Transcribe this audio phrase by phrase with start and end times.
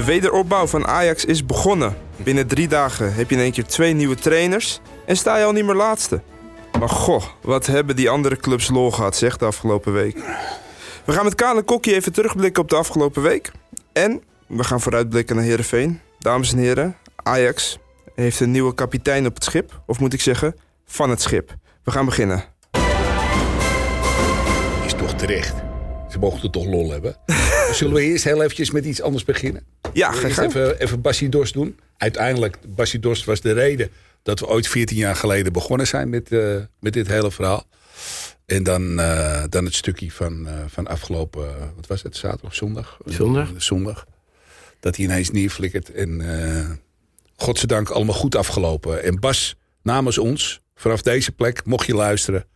[0.00, 1.96] De wederopbouw van Ajax is begonnen.
[2.16, 5.52] Binnen drie dagen heb je in één keer twee nieuwe trainers en sta je al
[5.52, 6.20] niet meer laatste.
[6.78, 10.16] Maar goh, wat hebben die andere clubs lol gehad, zeg, de afgelopen week.
[11.04, 13.50] We gaan met Kale Kokkie even terugblikken op de afgelopen week.
[13.92, 16.00] En we gaan vooruitblikken naar Heerenveen.
[16.18, 17.78] Dames en heren, Ajax
[18.14, 19.82] heeft een nieuwe kapitein op het schip.
[19.86, 20.56] Of moet ik zeggen,
[20.86, 21.54] van het schip.
[21.84, 22.44] We gaan beginnen.
[24.84, 25.54] Is toch terecht.
[26.08, 27.16] Ze mogen er toch lol hebben.
[27.72, 29.66] Zullen we eerst heel eventjes met iets anders beginnen?
[29.92, 31.78] Ja, ga even, even Bassie Dorst doen.
[31.96, 33.90] Uiteindelijk, Bassie Dorst was de reden
[34.22, 37.66] dat we ooit 14 jaar geleden begonnen zijn met, eh, met dit hele verhaal.
[38.46, 42.54] En dan, eh, dan het stukje van, eh, van afgelopen, wat was het, zaterdag of
[42.54, 42.98] zondag?
[43.04, 43.52] Zondag.
[43.56, 44.06] zondag.
[44.80, 45.92] Dat hij ineens neerflikkert.
[45.92, 46.70] En uh,
[47.36, 49.02] godzijdank allemaal goed afgelopen.
[49.02, 52.46] En Bas, namens ons, vanaf deze plek, mocht je luisteren.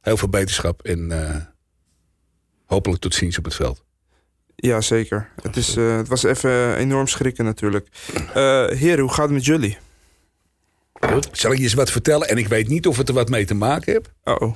[0.00, 1.12] Heel veel beterschap en
[2.66, 3.83] hopelijk tot ziens op het veld.
[4.56, 5.28] Ja, zeker.
[5.42, 7.88] Het, is, uh, het was even enorm schrikken natuurlijk.
[8.14, 8.24] Uh,
[8.66, 9.78] heren, hoe gaat het met jullie?
[10.92, 11.28] Goed.
[11.32, 12.28] Zal ik je eens wat vertellen?
[12.28, 14.10] En ik weet niet of het er wat mee te maken heeft.
[14.24, 14.54] Uh oh.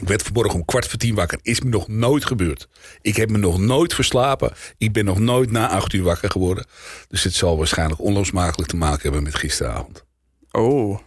[0.00, 1.38] Ik werd vanmorgen om kwart voor tien wakker.
[1.42, 2.68] Is me nog nooit gebeurd.
[3.00, 4.52] Ik heb me nog nooit verslapen.
[4.78, 6.66] Ik ben nog nooit na acht uur wakker geworden.
[7.08, 10.04] Dus het zal waarschijnlijk onlosmakelijk te maken hebben met gisteravond.
[10.50, 10.98] Oh.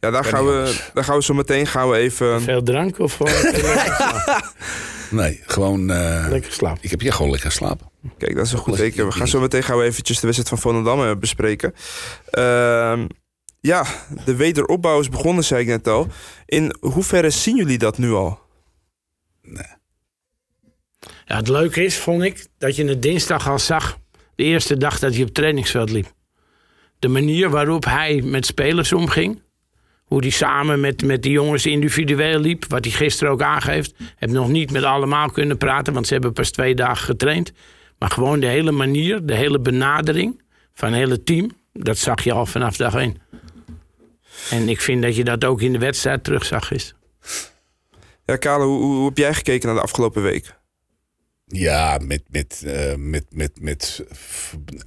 [0.00, 2.42] Ja, daar gaan, we, daar gaan we zo meteen gaan we even...
[2.42, 3.18] Veel drank of...
[5.10, 5.90] Nee, gewoon...
[5.90, 6.82] Uh, lekker slapen.
[6.82, 7.90] Ik heb je gewoon lekker slapen.
[8.18, 9.06] Kijk, dat is een goed teken.
[9.06, 11.74] We gaan zo meteen gaan we eventjes de wedstrijd van Volendam bespreken.
[12.32, 13.02] Uh,
[13.60, 13.84] ja,
[14.24, 16.08] de wederopbouw is begonnen, zei ik net al.
[16.46, 18.40] In hoeverre zien jullie dat nu al?
[19.42, 19.78] Nee.
[21.24, 23.98] Ja, het leuke is, vond ik, dat je het dinsdag al zag.
[24.34, 26.12] De eerste dag dat hij op het trainingsveld liep.
[26.98, 29.42] De manier waarop hij met spelers omging.
[30.10, 32.64] Hoe hij samen met, met die jongens individueel liep.
[32.68, 33.94] Wat hij gisteren ook aangeeft.
[34.16, 37.52] Heb nog niet met allemaal kunnen praten, want ze hebben pas twee dagen getraind.
[37.98, 40.42] Maar gewoon de hele manier, de hele benadering
[40.74, 41.50] van het hele team.
[41.72, 43.16] Dat zag je al vanaf dag één.
[44.50, 46.94] En ik vind dat je dat ook in de wedstrijd terug zag is.
[48.24, 50.54] Ja, Kale, hoe, hoe, heb jij gekeken naar de afgelopen week?
[51.46, 54.04] Ja, met, met, uh, met, met, met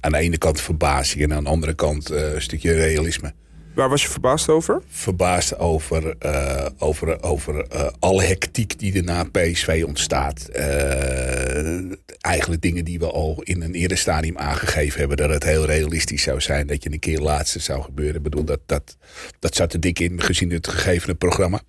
[0.00, 3.34] aan de ene kant verbazing en aan de andere kant uh, een stukje realisme.
[3.74, 4.82] Waar was je verbaasd over?
[4.88, 10.48] Verbaasd over, uh, over, over uh, alle hectiek die er na PSV ontstaat.
[10.52, 15.16] Uh, eigenlijk dingen die we al in een eerder stadium aangegeven hebben.
[15.16, 18.16] Dat het heel realistisch zou zijn dat je een keer laatste zou gebeuren.
[18.16, 18.96] Ik bedoel, dat, dat,
[19.38, 21.60] dat zat er dik in gezien het gegevene programma.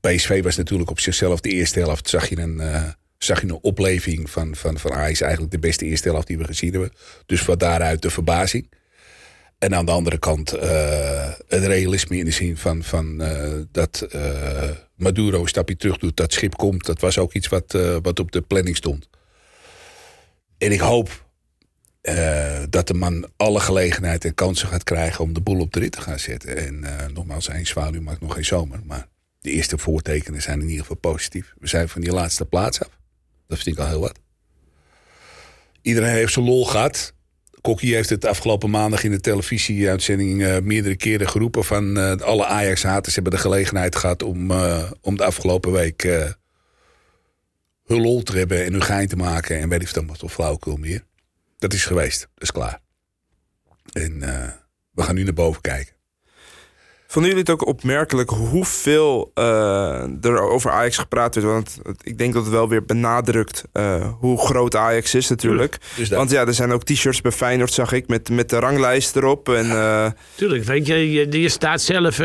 [0.00, 2.08] PSV was natuurlijk op zichzelf de eerste helft.
[2.08, 5.20] Zag je een zag je een opleving van, van, van Ajax.
[5.20, 6.92] Eigenlijk de beste eerste helft die we gezien hebben.
[7.26, 8.68] Dus wat daaruit de verbazing.
[9.58, 14.06] En aan de andere kant uh, het realisme in de zin van, van uh, dat
[14.14, 16.86] uh, Maduro een stapje terug doet, dat schip komt.
[16.86, 19.08] Dat was ook iets wat, wat op de planning stond.
[20.58, 21.24] En ik hoop
[22.70, 25.92] dat de man alle gelegenheid en kansen gaat krijgen om de boel op de rit
[25.92, 26.56] te gaan zetten.
[26.56, 28.80] En nogmaals, één zwaluw maakt nog geen zomer.
[28.84, 29.08] Maar
[29.40, 31.54] de eerste voortekenen zijn in ieder geval positief.
[31.58, 32.98] We zijn van die laatste plaats af.
[33.46, 34.18] Dat vind ik al heel wat.
[35.82, 37.14] Iedereen heeft zijn lol gehad.
[37.66, 42.46] Kokkie heeft het afgelopen maandag in de televisieuitzending uh, meerdere keren geroepen van uh, alle
[42.46, 46.02] Ajax-haters hebben de gelegenheid gehad om, uh, om de afgelopen week
[47.86, 50.32] hun lol te hebben en hun gein te maken en weet ik dan wat of
[50.32, 51.04] flauwekul meer.
[51.58, 52.80] Dat is geweest, dat is klaar.
[53.92, 54.20] En
[54.90, 55.95] we gaan nu naar boven kijken.
[57.06, 61.46] Vonden jullie het ook opmerkelijk hoeveel uh, er over Ajax gepraat werd?
[61.46, 65.78] Want ik denk dat het wel weer benadrukt uh, hoe groot Ajax is natuurlijk.
[65.96, 69.16] Dus Want ja, er zijn ook t-shirts bij Feyenoord, zag ik, met, met de ranglijst
[69.16, 69.48] erop.
[69.48, 70.10] En, uh...
[70.34, 72.16] Tuurlijk, weet je, je, je staat zelf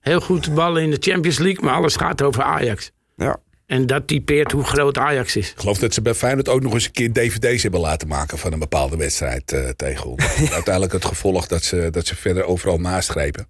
[0.00, 2.90] heel goed te ballen in de Champions League, maar alles gaat over Ajax.
[3.16, 3.40] Ja.
[3.68, 5.50] En dat typeert hoe groot Ajax is.
[5.50, 8.38] Ik geloof dat ze bij Feyenoord ook nog eens een keer dvd's hebben laten maken
[8.38, 10.24] van een bepaalde wedstrijd uh, tegen ons.
[10.52, 13.48] Uiteindelijk het gevolg dat ze, dat ze verder overal nastrepen.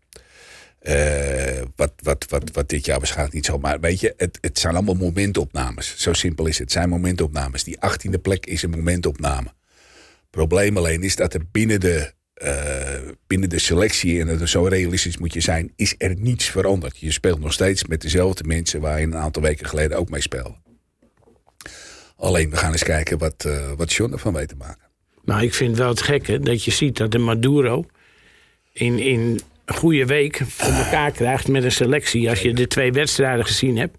[0.83, 3.59] Uh, wat, wat, wat, wat dit jaar waarschijnlijk niet zo.
[3.59, 5.95] Maar weet je, het, het zijn allemaal momentopnames.
[5.97, 6.61] Zo simpel is het.
[6.61, 7.65] Het zijn momentopnames.
[7.65, 9.53] Die achttiende plek is een momentopname.
[10.31, 15.19] Probleem alleen is dat er binnen de, uh, binnen de selectie, en dat zo realistisch
[15.19, 16.99] moet je zijn, is er niets veranderd.
[16.99, 20.21] Je speelt nog steeds met dezelfde mensen waar je een aantal weken geleden ook mee
[20.21, 20.57] speelde.
[22.17, 24.89] Alleen we gaan eens kijken wat, uh, wat John ervan weet te maken.
[25.25, 27.85] Maar ik vind wel het gekke dat je ziet dat de Maduro
[28.73, 29.41] in, in
[29.75, 32.29] goede week voor elkaar krijgt met een selectie.
[32.29, 33.97] Als je de twee wedstrijden gezien hebt.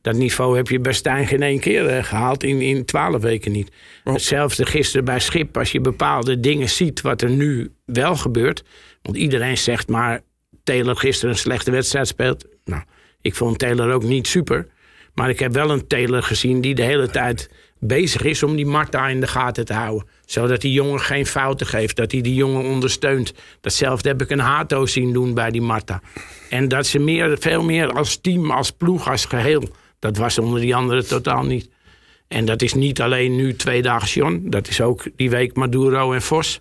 [0.00, 3.52] Dat niveau heb je bij Stijn geen één keer uh, gehaald in, in twaalf weken
[3.52, 3.70] niet.
[4.04, 4.12] Oh.
[4.12, 5.56] Hetzelfde gisteren bij Schip.
[5.56, 8.64] Als je bepaalde dingen ziet wat er nu wel gebeurt.
[9.02, 10.20] Want iedereen zegt maar
[10.64, 12.46] Taylor gisteren een slechte wedstrijd speelt.
[12.64, 12.82] Nou,
[13.20, 14.66] ik vond Taylor ook niet super.
[15.14, 17.50] Maar ik heb wel een Taylor gezien die de hele tijd
[17.84, 20.08] bezig is om die Marta in de gaten te houden.
[20.26, 21.96] Zodat die jongen geen fouten geeft.
[21.96, 23.32] Dat hij die jongen ondersteunt.
[23.60, 26.00] Datzelfde heb ik een Hato zien doen bij die Marta.
[26.50, 29.68] En dat ze meer, veel meer als team, als ploeg, als geheel.
[29.98, 31.68] Dat was onder die anderen totaal niet.
[32.28, 34.42] En dat is niet alleen nu twee dagen John.
[34.44, 36.60] Dat is ook die week Maduro en Vos.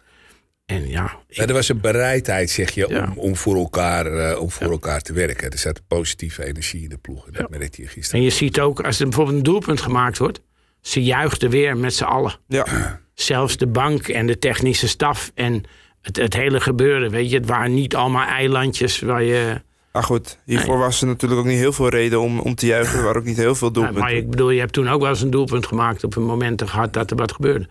[0.65, 3.03] En ja, ik- er was een bereidheid, zeg je, Ja.
[3.03, 5.51] om, om, voor, elkaar, eh, om voor elkaar te werken.
[5.51, 7.27] Er zat positieve energie in de ploeg.
[7.27, 8.19] En dat merkte je gisteren.
[8.19, 10.41] en je ziet ook, als er bijvoorbeeld een doelpunt gemaakt wordt...
[10.81, 12.33] ze juichten weer met z'n allen.
[12.47, 15.63] Ja, Zelfs de bank en de technische staf en
[16.01, 17.11] het, het hele gebeuren.
[17.11, 19.61] Weet je, het waren niet allemaal eilandjes waar je...
[19.91, 20.37] maar goed.
[20.45, 22.97] Hiervoor was er natuurlijk ook niet heel veel reden om, om te juichen.
[22.97, 24.01] Er waren ook niet heel veel doelpunten.
[24.01, 26.03] maar ik bedoel, je hebt toen ook wel eens een doelpunt gemaakt...
[26.03, 27.67] op een moment gehad dat er wat gebeurde.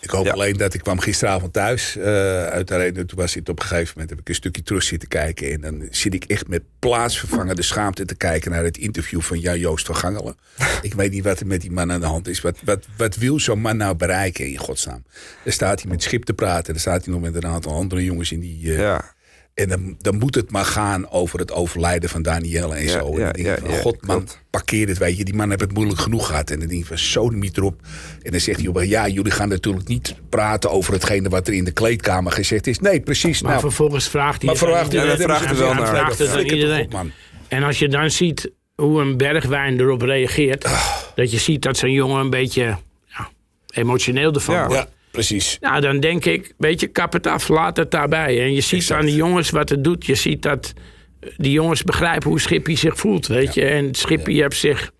[0.00, 0.32] Ik hoop Ja.
[0.32, 2.04] alleen dat ik kwam gisteravond thuis uh,
[2.46, 3.04] uit de arena.
[3.04, 5.52] Toen was het op een gegeven moment heb ik een stukje terug zitten kijken.
[5.52, 9.58] En dan zit ik echt met plaatsvervangende schaamte te kijken naar het interview van Jan
[9.58, 10.36] Joost van Gangelen.
[10.82, 12.40] ik weet niet wat er met die man aan de hand is.
[12.40, 15.04] Wat, wat, wat wil zo'n man nou bereiken in godsnaam?
[15.44, 16.72] Dan staat hij met Schip te praten.
[16.72, 18.62] Dan staat hij nog met een aantal andere jongens in die.
[18.62, 19.16] Uh, ja.
[19.58, 23.16] En dan, dan moet het maar gaan over het overlijden van Danielle en Ja, zo.
[23.16, 24.40] En ja, van, ja, god man, klopt.
[24.50, 25.24] parkeer het, weet je.
[25.24, 26.50] Die man heeft het moeilijk genoeg gehad.
[26.50, 27.80] En dan denk ik van, zo niet erop.
[28.22, 31.54] En dan zegt hij, op, ja, jullie gaan natuurlijk niet praten over hetgene wat er
[31.54, 32.78] in de kleedkamer gezegd is.
[32.78, 33.42] Nee, precies.
[33.42, 34.54] Maar nou, vervolgens vraagt hij...
[34.54, 35.86] maar hij vraagt er wel Hij naar.
[35.86, 36.84] vraagt het iedereen.
[36.84, 37.10] op, man.
[37.48, 40.64] En als je dan ziet hoe een bergwijn erop reageert...
[40.64, 40.86] Ah.
[41.14, 42.76] dat je ziet dat zo'n jongen een beetje
[43.06, 43.28] ja,
[43.70, 44.66] emotioneel ervan Ja.
[44.66, 44.86] wordt...
[45.12, 45.58] Ja, precies.
[45.60, 48.40] Nou, dan denk ik, weet je, kap het af, laat het daarbij.
[48.42, 49.00] En je ziet Exact.
[49.00, 50.06] aan die jongens wat het doet.
[50.06, 50.72] Je ziet dat
[51.20, 53.64] eh, die jongens begrijpen hoe Schippie zich voelt, weet je.
[53.64, 54.90] En Schippie heeft zich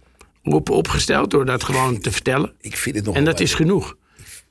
[0.43, 2.53] op, opgesteld door dat gewoon te vertellen.
[2.61, 3.97] Ik vind het nog En wel dat is genoeg.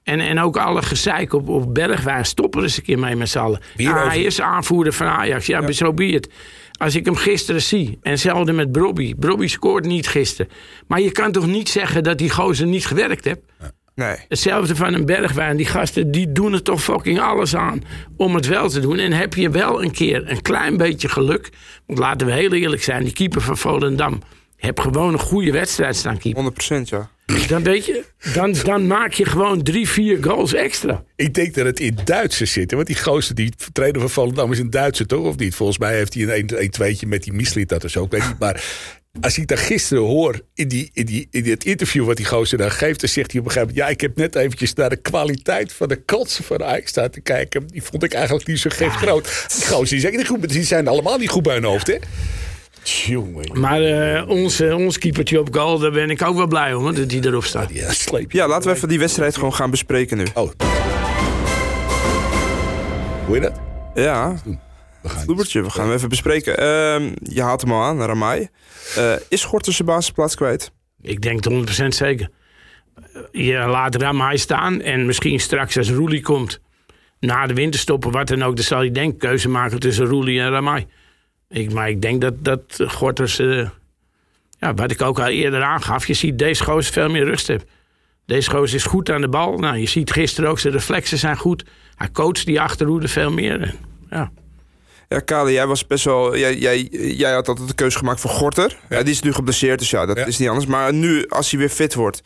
[0.03, 3.29] En, en ook alle gezeik op, op Bergwijn, stoppen er eens een keer mee met
[3.29, 3.61] z'n allen.
[3.75, 6.29] Ja, over- hij is aanvoerder van Ajax, ja, zo be het.
[6.77, 9.15] Als ik hem gisteren zie, en hetzelfde met Brobby.
[9.15, 10.51] Brobby scoort niet gisteren.
[10.87, 13.39] Maar je kan toch niet zeggen dat die gozer niet gewerkt heeft?
[13.97, 14.15] Nee.
[14.27, 15.57] Hetzelfde van een bergwijn.
[15.57, 17.83] Die gasten die doen er toch fucking alles aan
[18.17, 18.97] om het wel te doen.
[18.97, 21.49] En heb je wel een keer een klein beetje geluk.
[21.85, 23.03] Want laten we heel eerlijk zijn.
[23.03, 24.21] Die keeper van Volendam.
[24.57, 26.51] Heb gewoon een goede wedstrijd staan keeper.
[26.79, 27.09] 100% ja.
[27.47, 28.03] Dan weet je,
[28.33, 31.03] dan, dan maak je gewoon drie, vier goals extra.
[31.15, 32.71] Ik denk dat het in Duitsers zit.
[32.71, 35.25] Want die gozer, die trainer van Volendam is een Duitser toch?
[35.25, 35.55] Of niet?
[35.55, 38.03] Volgens mij heeft hij een 1 tweetje met die Mislit dat of zo.
[38.03, 38.39] Ik weet niet.
[38.39, 38.63] Maar
[39.21, 42.57] als ik dat gisteren hoor in, die, in, die, in het interview wat die gozer
[42.57, 42.99] dan geeft...
[42.99, 43.87] dan zegt hij op een gegeven moment...
[43.87, 47.21] ja, ik heb net eventjes naar de kwaliteit van de kansen van Ajax staan te
[47.21, 47.67] kijken.
[47.67, 49.23] Die vond ik eigenlijk niet zo gek groot.
[49.55, 51.97] Die gozer die, zeggen niet goed, die zijn allemaal niet goed bij hun hoofd, hè?
[52.83, 56.83] Jongen, Maar eh ons, ons keepertje op goal, daar ben ik ook wel blij om.
[56.83, 57.69] hoor, Dat die erop staat.
[57.73, 58.31] ja, sleep.
[58.31, 60.25] Ja, laten we even die wedstrijd gewoon gaan bespreken nu.
[60.33, 60.51] Oh.
[63.25, 63.59] Hoe je dat?
[63.95, 64.35] Ja,
[65.07, 66.57] We gaan Loebertje, we gaan hem even bespreken.
[66.57, 68.47] Ehm, je haalt hem al aan, Ramai.
[68.95, 70.71] Eh is Gorter zijn basisplaats kwijt?
[71.01, 72.29] Ik denk het 100% zeker.
[73.31, 76.59] Je laat Ramai staan en misschien straks als Roelie komt...
[77.19, 78.55] na de winterstoppen, wat dan ook...
[78.55, 80.85] dan zal hij denk keuze maken tussen Roelie en Ramai.
[81.49, 83.39] Ik, maar ik denk dat, dat Gorters...
[83.39, 83.69] eh,
[84.59, 86.07] ja, wat ik ook al eerder aangaf...
[86.07, 87.65] je ziet deze gozer veel meer rust heeft.
[88.25, 89.57] Deze gozer is goed aan de bal.
[89.57, 91.65] Nou, je ziet gisteren ook, zijn reflexen zijn goed.
[91.95, 93.61] Hij coacht die achterhoede veel meer.
[93.61, 93.75] En,
[94.09, 94.31] ja.
[95.07, 96.37] Ja, Kale, jij was best wel.
[96.37, 98.77] Jij, jij, jij had altijd de keuze gemaakt voor Gorter.
[98.89, 99.03] Ja.
[99.03, 100.25] die is nu geblesseerd, dus ja, dat Ja.
[100.25, 100.65] is niet anders.
[100.65, 102.21] Maar nu, als hij weer fit wordt,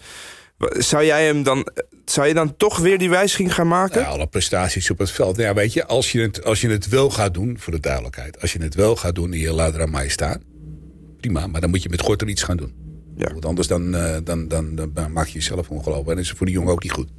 [0.70, 1.68] zou jij hem dan.
[2.06, 4.02] Zou je dan toch weer die wijziging gaan maken?
[4.02, 5.38] Ja, alle prestaties op het veld.
[5.38, 8.42] Ja, weet je, als je, het, als je het wel gaat doen, voor de duidelijkheid.
[8.42, 10.42] Als je het wel gaat doen en je laat Ramai staan.
[11.20, 12.74] Prima, maar dan moet je met Gorter iets gaan doen.
[13.18, 13.32] Ja.
[13.32, 16.10] Want anders dan, eh, dan, dan, dan maak je jezelf ongelooflijk.
[16.10, 17.10] En dat is voor die jongen ook niet goed.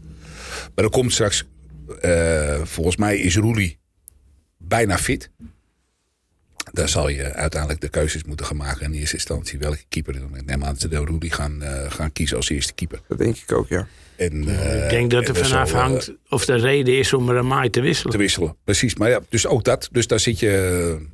[0.59, 1.45] Maar dan komt straks,
[2.01, 3.79] eh, volgens mij is Roelie
[4.77, 5.31] bijna fit.
[6.73, 9.59] Dan zal je uiteindelijk de keuzes moeten gaan maken in eerste instantie.
[9.59, 10.15] Welke keeper.
[10.15, 13.01] Ik neem aan dat ze de Roelie gaan, eh, gaan kiezen als eerste keeper.
[13.09, 13.87] Dat denk ik ook, ja.
[14.17, 17.31] En, eh, ik denk dat er vanaf zal, eh, hangt of de reden is om
[17.31, 18.13] Ramai te wisselen.
[18.13, 18.57] te wisselen.
[18.65, 19.89] Precies, maar ja, dus ook dat.
[19.93, 20.51] Dus daar zit je.
[21.01, 21.07] eh,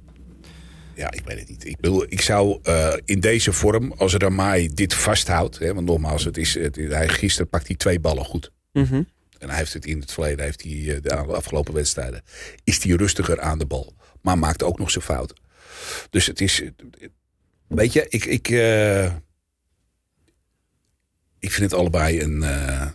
[0.95, 1.67] Ja, ik weet het niet.
[1.67, 5.59] Ik, bedoel, ik zou eh, in deze vorm, als Ramai dit vasthoudt.
[5.59, 8.51] Hè, want nogmaals, het is, het, hij, gisteren pakt hij twee ballen goed.
[8.73, 9.03] Mhm.
[9.39, 12.23] En hij heeft het in het verleden, heeft hij, eh, de afgelopen wedstrijden,
[12.65, 13.97] is hij rustiger aan de bal.
[14.23, 15.37] Maar maakt ook nog zijn fouten.
[16.11, 16.63] Dus het is.
[17.67, 18.25] Weet je, ik.
[18.25, 19.05] ik eh,
[21.39, 22.43] ik vind het allebei een.
[22.43, 22.87] eh,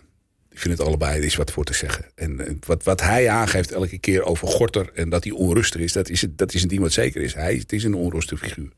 [0.50, 2.04] ik vind het allebei, er is wat voor te zeggen.
[2.14, 6.08] En wat, wat hij aangeeft elke keer over Gorter en dat hij onrustig is, dat
[6.08, 7.34] is, het, dat is een ding wat zeker is.
[7.34, 8.72] Hij het is een onrustig figuur.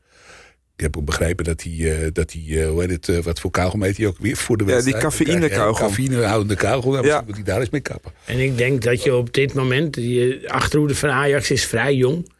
[0.77, 3.39] Ik heb ook begrepen dat hij, eh, dat hij eh, hoe heet het, eh, wat
[3.39, 5.03] voor kauwgom heet hij ook weer voor de Ja, die wedstrijd?
[5.03, 5.83] cafeïne-kauwgom.
[5.83, 6.91] Ja, cafeïnehoudende kauwgom.
[6.93, 7.03] Ja, Ja.
[7.03, 8.11] misschien moet hij daar eens mee kappen.
[8.25, 12.31] En ik denk dat je op dit moment, je achterhoede van Ajax is vrij jong.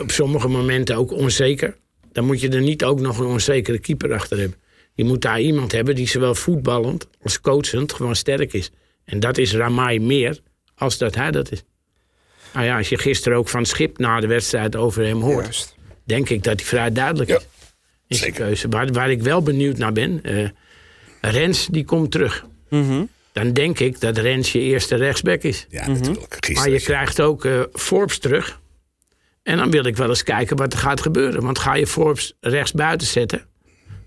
[0.00, 1.76] Op sommige momenten ook onzeker.
[2.12, 4.58] Dan moet je er niet ook nog een onzekere keeper achter hebben.
[4.94, 8.70] Je moet daar iemand hebben die zowel voetballend als coachend gewoon sterk is.
[9.04, 10.40] En dat is Ramai meer
[10.74, 11.62] als dat hij dat is.
[12.54, 15.74] Nou ja, als je gisteren ook van Schip na de wedstrijd over hem hoort, Juist.
[16.06, 17.42] Denk ik dat hij vrij duidelijk Ja, is.
[18.08, 18.46] In zijn zeker.
[18.46, 18.68] keuze.
[18.68, 20.48] Waar, waar ik wel benieuwd naar ben, eh,
[21.20, 22.46] Rens die komt terug.
[22.70, 23.04] Mhm.
[23.32, 25.66] Dan denk ik dat Rens je eerste rechtsback is.
[25.68, 26.36] Ja, natuurlijk.
[26.40, 28.60] Gisteren Maar je krijgt ook eh, Forbes terug.
[29.42, 31.42] En dan wil ik wel eens kijken wat er gaat gebeuren.
[31.42, 33.42] Want ga je Forbes rechts buiten zetten,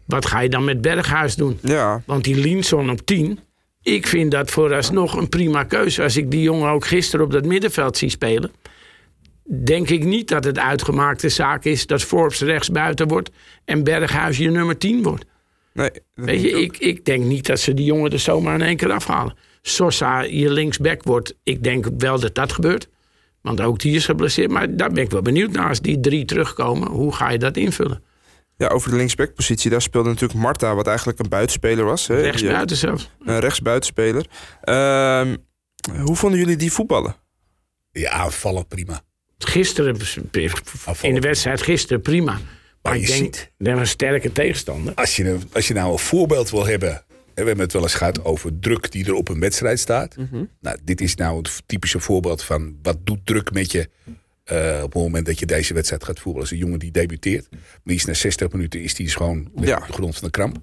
[0.05, 1.59] wat ga je dan met Berghuis doen?
[1.61, 3.39] Ja, Want die Linson op 10,
[3.81, 6.03] ik vind dat vooralsnog een prima keuze.
[6.03, 8.51] Als ik die jongen ook gisteren op dat middenveld zie spelen,
[9.63, 13.29] denk ik niet dat het uitgemaakte zaak is dat Forbes rechts buiten wordt
[13.65, 15.25] en Berghuis je nummer 10 wordt.
[15.73, 15.89] nee.
[15.91, 18.77] dat Weet je, ik, ik denk niet dat ze die jongen er zomaar in één
[18.77, 19.35] keer afhalen.
[19.61, 22.89] Sosa je linksback wordt, ik denk wel dat dat gebeurt.
[23.41, 24.49] Want ook die is geblesseerd.
[24.51, 25.67] Maar daar ben ik wel benieuwd naar.
[25.67, 28.03] Als die drie terugkomen, hoe ga je dat invullen?
[28.57, 32.07] Ja, over de linksbackpositie, daar speelde natuurlijk Marta, wat eigenlijk een buitenspeler was.
[32.07, 32.21] Hè?
[32.21, 33.09] Rechts Je- buiten zelfs.
[33.25, 34.25] Een rechtsbuitenspeler.
[34.61, 35.35] Ehm,
[36.03, 37.15] hoe vonden jullie die voetballen?
[37.91, 39.01] Ja, aanvallen prima.
[39.45, 39.95] Gisteren,
[41.01, 42.31] in de wedstrijd gisteren, prima.
[42.31, 42.41] Maar
[42.81, 44.93] Maar ik denk, ziet- dat een sterke tegenstander.
[44.93, 47.03] Als je, als je nou een voorbeeld wil hebben.
[47.33, 50.15] We hebben het wel eens gehad over druk die er op een wedstrijd staat.
[50.61, 53.89] Nou, dit is nou het typische voorbeeld van wat doet druk met je.
[54.43, 56.39] eh, op het moment dat je deze wedstrijd gaat voetballen.
[56.41, 57.47] Als een jongen die debuteert.
[57.51, 59.77] Maar die is na 60 minuten is die dus gewoon Ja.
[59.77, 60.57] op de grond van de kramp.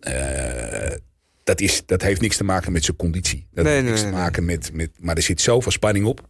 [0.00, 0.96] Eh,
[1.44, 3.46] dat, is, dat heeft niks te maken met zijn conditie.
[3.50, 4.90] Dat Nee, heeft niks nee, te maken met, met.
[5.00, 6.28] Maar er zit zoveel spanning op.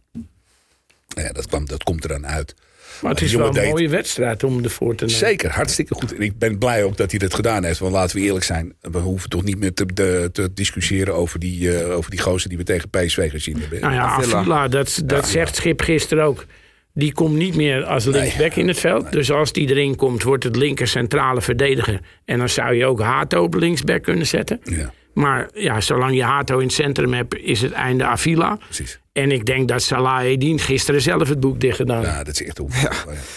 [1.07, 2.55] Ja, dat, kwam, dat komt er dan uit.
[3.01, 5.19] Maar het is wel een deed- mooie wedstrijd om ervoor te nemen.
[5.19, 6.15] Zeker, hartstikke goed.
[6.15, 7.79] En ik ben blij ook dat hij dat gedaan heeft.
[7.79, 11.39] Want laten we eerlijk zijn, we hoeven toch niet meer te, de- te discussiëren over
[11.39, 13.81] die, eh, over die gozer die we tegen PSV gezien hebben.
[13.81, 14.37] Nou ja, Avila.
[14.37, 16.45] Avila, dat, dat zegt Schip gisteren ook.
[16.93, 19.11] Die komt niet meer als linksback in het veld.
[19.11, 21.99] Dus als die erin komt, wordt het linker centrale verdediger.
[22.25, 24.59] En dan zou je ook Hato op linksback kunnen zetten.
[24.63, 28.55] Ja, Maar ja, zolang je Hato in het centrum hebt, is het einde Avila.
[28.65, 28.99] precies.
[29.13, 32.11] En ik denk dat Salah Eddin gisteren zelf het boek dicht gedaan heeft.
[32.11, 32.61] Ja, dat is echt.
[32.81, 32.91] Ja.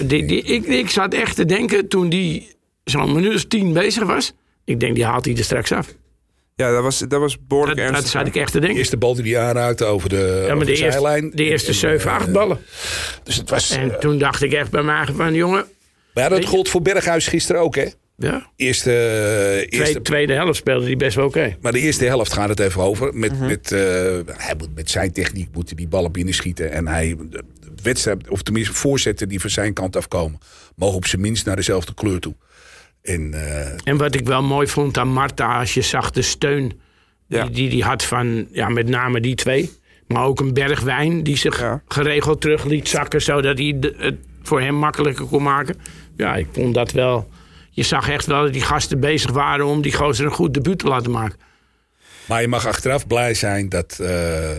[0.06, 2.48] Die, die, ik, ik zat echt te denken toen die
[2.84, 4.32] zo'n minuut of tien bezig was.
[4.64, 5.94] Ik denk, die haalt hij er straks af.
[6.56, 8.78] Ja, dat was, dat was behoorlijk Dat, dat zat ik echt te De denken.
[8.78, 11.30] eerste bal die hij aanraakte over de, Ja, maar over de de, eerste, zijlijn.
[11.34, 12.58] de eerste En, 7, eh, 8 ballen.
[13.24, 13.70] Dus het was...
[13.70, 15.64] En eh, toen dacht ik echt bij mij van, jongen,
[16.14, 17.86] maar ja, dat gold voor Berghuis gisteren ook, hè?
[18.20, 21.56] Ja, Eerste, eh, eerste, tweede, tweede helft speelde hij best wel oké.
[21.60, 23.14] Maar de eerste helft gaat het even over.
[23.14, 23.46] Met, Mhm.
[23.46, 23.80] met, eh,
[24.36, 26.72] hij moet, met zijn techniek moet hij die ballen binnenschieten.
[26.72, 27.42] En hij, de
[27.82, 30.38] wedstrijd, of tenminste voorzetten die van zijn kant afkomen,
[30.76, 32.34] mogen op zijn minst naar dezelfde kleur toe.
[33.02, 36.80] En eh, En wat ik wel mooi vond aan Marta, als je zag de steun
[37.26, 37.42] Ja.
[37.44, 39.70] die, die die had van ja, met name die twee.
[40.06, 41.82] Maar ook een bergwijn die zich Ja.
[41.88, 45.76] geregeld terug liet zakken, zodat hij de- het voor hem makkelijker kon maken.
[46.16, 47.28] Ja, ik vond dat wel.
[47.80, 50.78] Je zag echt wel dat die gasten bezig waren om die gozer een goed debuut
[50.78, 51.38] te laten maken.
[52.28, 54.50] maar je mag achteraf blij zijn dat, eh,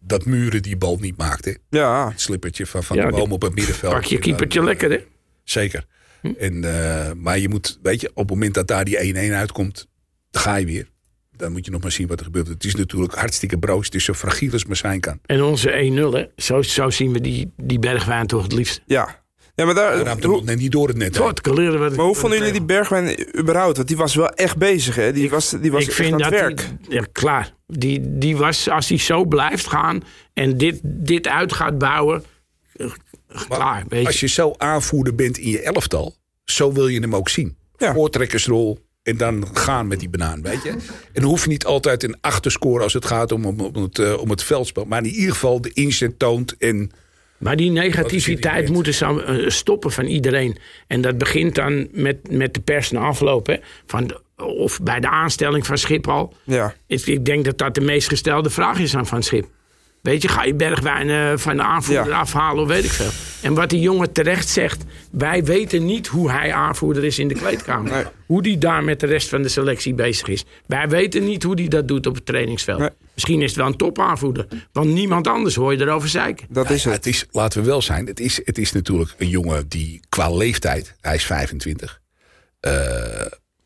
[0.00, 1.58] dat Muren die bal niet maakte.
[1.70, 3.92] Ja, Het slippertje van Van Ja, de Boom op het middenveld.
[3.92, 4.98] Pak je dan, keepertje eh, lekker, hè?
[5.44, 5.86] Zeker.
[6.20, 6.32] Hm?
[6.38, 9.88] En, eh, maar je moet, weet je, op het moment dat daar die 1-1 uitkomt,
[10.30, 10.88] dan ga je weer.
[11.36, 12.48] Dan moet je nog maar zien wat er gebeurt.
[12.48, 13.84] Het is natuurlijk hartstikke broos.
[13.84, 15.18] Het is zo fragiel als het maar zijn kan.
[15.26, 16.24] En onze 1-0, hè?
[16.36, 18.80] Zo, zo zien we die, die bergwijn toch het liefst.
[18.86, 19.24] ja.
[19.56, 21.12] Ja, maar, daar, hem hoe, nog net niet door het net.
[21.12, 23.76] Tot kaleren maar hoe vonden jullie die Bergwijn überhaupt?
[23.76, 25.12] Want die was wel echt bezig, hè?
[25.12, 26.56] Die was, die was ik echt vind aan dat het werk.
[26.56, 27.54] Die, ja, klaar.
[27.66, 32.24] Die, die was, als hij zo blijft gaan en dit, dit uit gaat bouwen,
[32.76, 32.90] eh,
[33.48, 33.84] klaar.
[33.88, 34.06] Weet je.
[34.06, 37.56] Als je zo aanvoerder bent in je elftal, zo wil je hem ook zien.
[37.76, 37.92] Ja.
[37.92, 40.70] Voortrekkersrol en dan gaan met die banaan, weet je.
[40.70, 40.80] En
[41.12, 44.20] dan hoef je niet altijd een achterscore als het gaat om, om, om het, eh,
[44.20, 44.84] om het veldspel.
[44.84, 46.90] Maar in ieder geval de inzet toont en...
[47.38, 50.56] Maar die negativiteit moeten ze eh, stoppen van iedereen.
[50.86, 53.46] En dat begint dan met, met de pers na afloop.
[53.46, 53.56] Hè?
[53.86, 56.32] Van, of bij de aanstelling van Schiphol.
[56.44, 56.74] Ja.
[56.86, 59.46] Ik, ik denk dat dat de meest gestelde vraag is aan Van Schip.
[60.06, 62.18] Weet je, ga je Bergwijn eh, van de aanvoerder Ja.
[62.18, 63.10] afhalen of weet ik veel.
[63.42, 67.34] En wat die jongen terecht zegt, wij weten niet hoe hij aanvoerder is in de
[67.34, 67.92] kleedkamer.
[67.92, 68.04] Nee.
[68.26, 70.44] Hoe die daar met de rest van de selectie bezig is.
[70.66, 72.78] Wij weten niet hoe die dat doet op het trainingsveld.
[72.78, 72.88] Nee.
[73.14, 74.46] Misschien is het wel een topaanvoerder.
[74.72, 76.46] Want niemand anders hoor je erover zeiken.
[76.50, 77.04] Dat is Ja, het.
[77.04, 80.30] het is, laten we wel zijn, het is, het is natuurlijk een jongen die qua
[80.30, 82.00] leeftijd, hij is 25,
[82.60, 82.72] eh,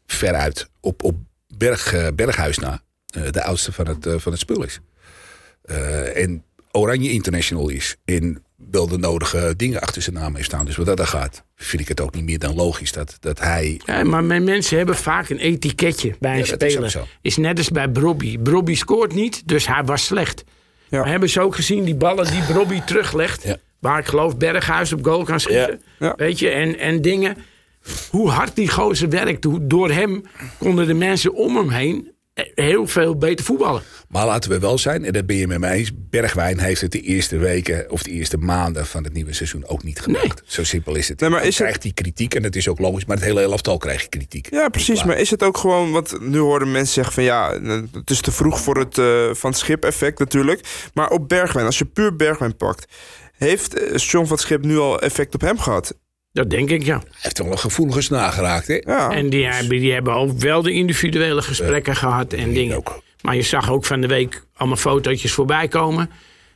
[0.06, 1.16] veruit op, op
[1.56, 2.82] Berg, eh, Berghuis na,
[3.14, 4.80] eh, de oudste van het, van het spul is.
[5.70, 10.64] Eh, en Oranje International is en wel de nodige dingen achter zijn naam heeft staan.
[10.64, 13.38] Dus wat dat dan gaat, vind ik het ook niet meer dan logisch dat, dat
[13.40, 13.80] hij...
[13.84, 16.90] Ja, maar mijn mensen hebben vaak een etiketje bij een Ja, is speler.
[16.90, 17.06] zo.
[17.22, 18.38] Is net als bij Brobby.
[18.38, 20.44] Brobby scoort niet, dus hij was slecht.
[20.88, 20.98] Ja.
[21.00, 23.42] Maar hebben ze ook gezien die ballen die Brobby teruglegt?
[23.42, 23.56] Ja.
[23.78, 25.80] Waar ik geloof Berghuis op goal kan schieten.
[25.98, 26.06] Ja.
[26.06, 26.14] Ja.
[26.16, 27.36] Weet je, en, en dingen.
[28.10, 29.46] hoe hard die gozer werkt.
[29.70, 30.22] Door hem
[30.58, 32.12] konden de mensen om hem heen
[32.54, 33.82] heel veel beter voetballen.
[34.09, 35.90] Maar laten we wel zijn, en dat ben je met mij eens.
[36.11, 39.82] Bergwijn heeft het de eerste weken of de eerste maanden van het nieuwe seizoen ook
[39.82, 40.42] niet gebracht.
[40.47, 41.20] Zo simpel is het.
[41.20, 43.04] Nee, maar Dan is het- krijgt hij kritiek en dat is ook logisch.
[43.04, 44.50] Maar het hele elftal krijgt kritiek.
[44.50, 45.04] Ja, precies.
[45.04, 47.61] Maar is het ook gewoon, want nu horen mensen zeggen van ja,
[47.92, 50.61] het is te vroeg voor het eh, van het schip effect natuurlijk.
[50.94, 52.92] Maar op Bergwijn, als je puur Bergwijn pakt,
[53.37, 55.94] heeft eh, John van het Schip nu al effect op hem gehad?
[56.32, 56.96] Dat denk ik, ja.
[56.99, 58.75] Hij heeft wel een gevoelige snaar geraakt, hè?
[58.87, 62.76] Ja, En die, hebben- die hebben ook wel de individuele gesprekken gehad en dingen.
[62.76, 63.02] ook.
[63.22, 66.10] Maar je zag ook van de week allemaal fotootjes voorbij komen.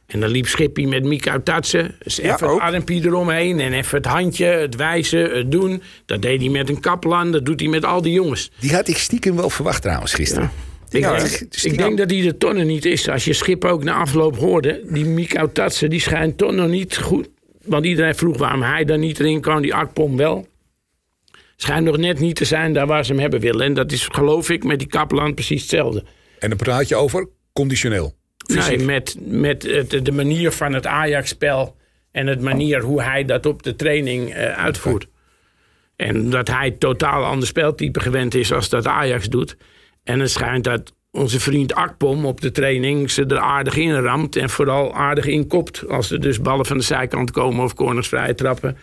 [0.06, 1.94] En dan liep Schippie met Mika Tatsen.
[2.02, 2.60] Dus Ja, even ook.
[2.62, 3.60] het armpje eromheen.
[3.60, 5.82] En even het handje, het wijzen, het doen.
[6.06, 7.32] Dat deed hij met een kaplan.
[7.32, 8.50] Dat doet hij met al die jongens.
[8.60, 10.50] Die had ik stiekem wel verwacht trouwens gisteren.
[10.90, 11.30] Ik, Ja, denk,
[11.62, 13.08] ik denk dat hij de tonnen niet is.
[13.08, 14.80] Als je Schip ook na afloop hoorde.
[14.88, 17.28] Die Mika Tatsen, die schijnt toch nog niet goed.
[17.66, 19.62] Want iedereen vroeg waarom hij daar niet erin kwam.
[19.62, 20.46] Die Akpom wel.
[21.56, 23.66] Schijnt nog net niet te zijn daar waar ze hem hebben willen.
[23.66, 26.04] En dat is geloof ik met die kaplan precies hetzelfde.
[26.38, 28.14] En dan praat je over conditioneel.
[28.46, 29.60] Nee, met, met
[30.02, 31.76] de manier van het Ajax-spel
[32.12, 35.06] en het manier hoe hij dat op de training eh, uitvoert.
[35.96, 39.56] En dat hij totaal ander speltype gewend is als dat Ajax doet.
[40.02, 44.36] En het schijnt dat onze vriend Akpom op de training ze er aardig in ramt.
[44.36, 45.88] En vooral aardig in kopt.
[45.88, 48.76] Als er dus ballen van de zijkant komen of corners vrij trappen.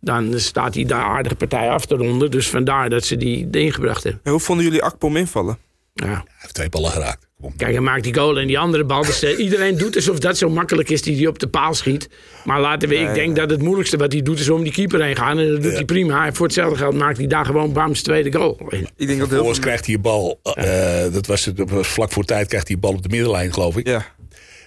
[0.00, 2.30] Dan staat hij daar aardige partij af te ronden.
[2.30, 4.20] Dus vandaar dat ze die erin gebracht hebben.
[4.24, 5.58] En hoe vonden jullie Akpom invallen?
[5.92, 6.06] Ja.
[6.06, 7.26] Hij heeft twee ballen geraakt.
[7.56, 9.04] Kijk, hij maakt die goal en die andere bal.
[9.04, 12.08] Dus, eh, iedereen doet alsof dat zo makkelijk is die hij op de paal schiet.
[12.44, 15.02] Maar laten we, ik denk dat het moeilijkste wat hij doet is om die keeper
[15.02, 15.38] heen gaan.
[15.38, 16.26] En dat doet hij prima.
[16.26, 18.58] En voor hetzelfde geld maakt hij daar gewoon Bams tweede goal.
[18.60, 19.66] Ik denk dat heel Vervolgens veel...
[19.66, 20.40] krijgt hij een bal.
[20.42, 23.76] eh, dat, was het, vlak voor tijd krijgt hij een bal op de middenlijn, geloof
[23.76, 23.86] ik.
[23.86, 24.06] Ja,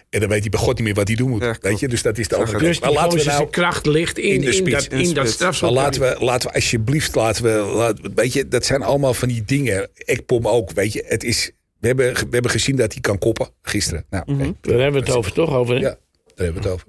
[0.10, 1.42] En dan weet hij bij God niet meer wat hij doen moet.
[1.44, 1.88] Ja, weet je?
[1.88, 2.80] Dus dat is de andere Dus kant.
[2.80, 3.38] Maar die laten we nou.
[3.38, 5.74] zijn kracht ligt in, in de in, dat, in de in dat strafschop.
[5.74, 9.28] Maar laten we, laten we alsjeblieft, laten we, laten, weet je, dat zijn allemaal van
[9.28, 9.90] die dingen.
[9.96, 11.04] Ekpom ook, weet je.
[11.08, 14.06] Het is, we, hebben, we hebben gezien dat hij kan koppen gisteren.
[14.10, 14.54] Nou, oké.
[14.62, 15.76] Daar hebben we het over toch over.
[15.76, 15.82] hè?
[15.82, 15.90] Ja,
[16.36, 16.88] daar hebben we het over.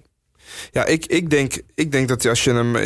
[0.70, 2.76] ja ik, ik, denk, ik denk dat als je hem...
[2.76, 2.84] eh,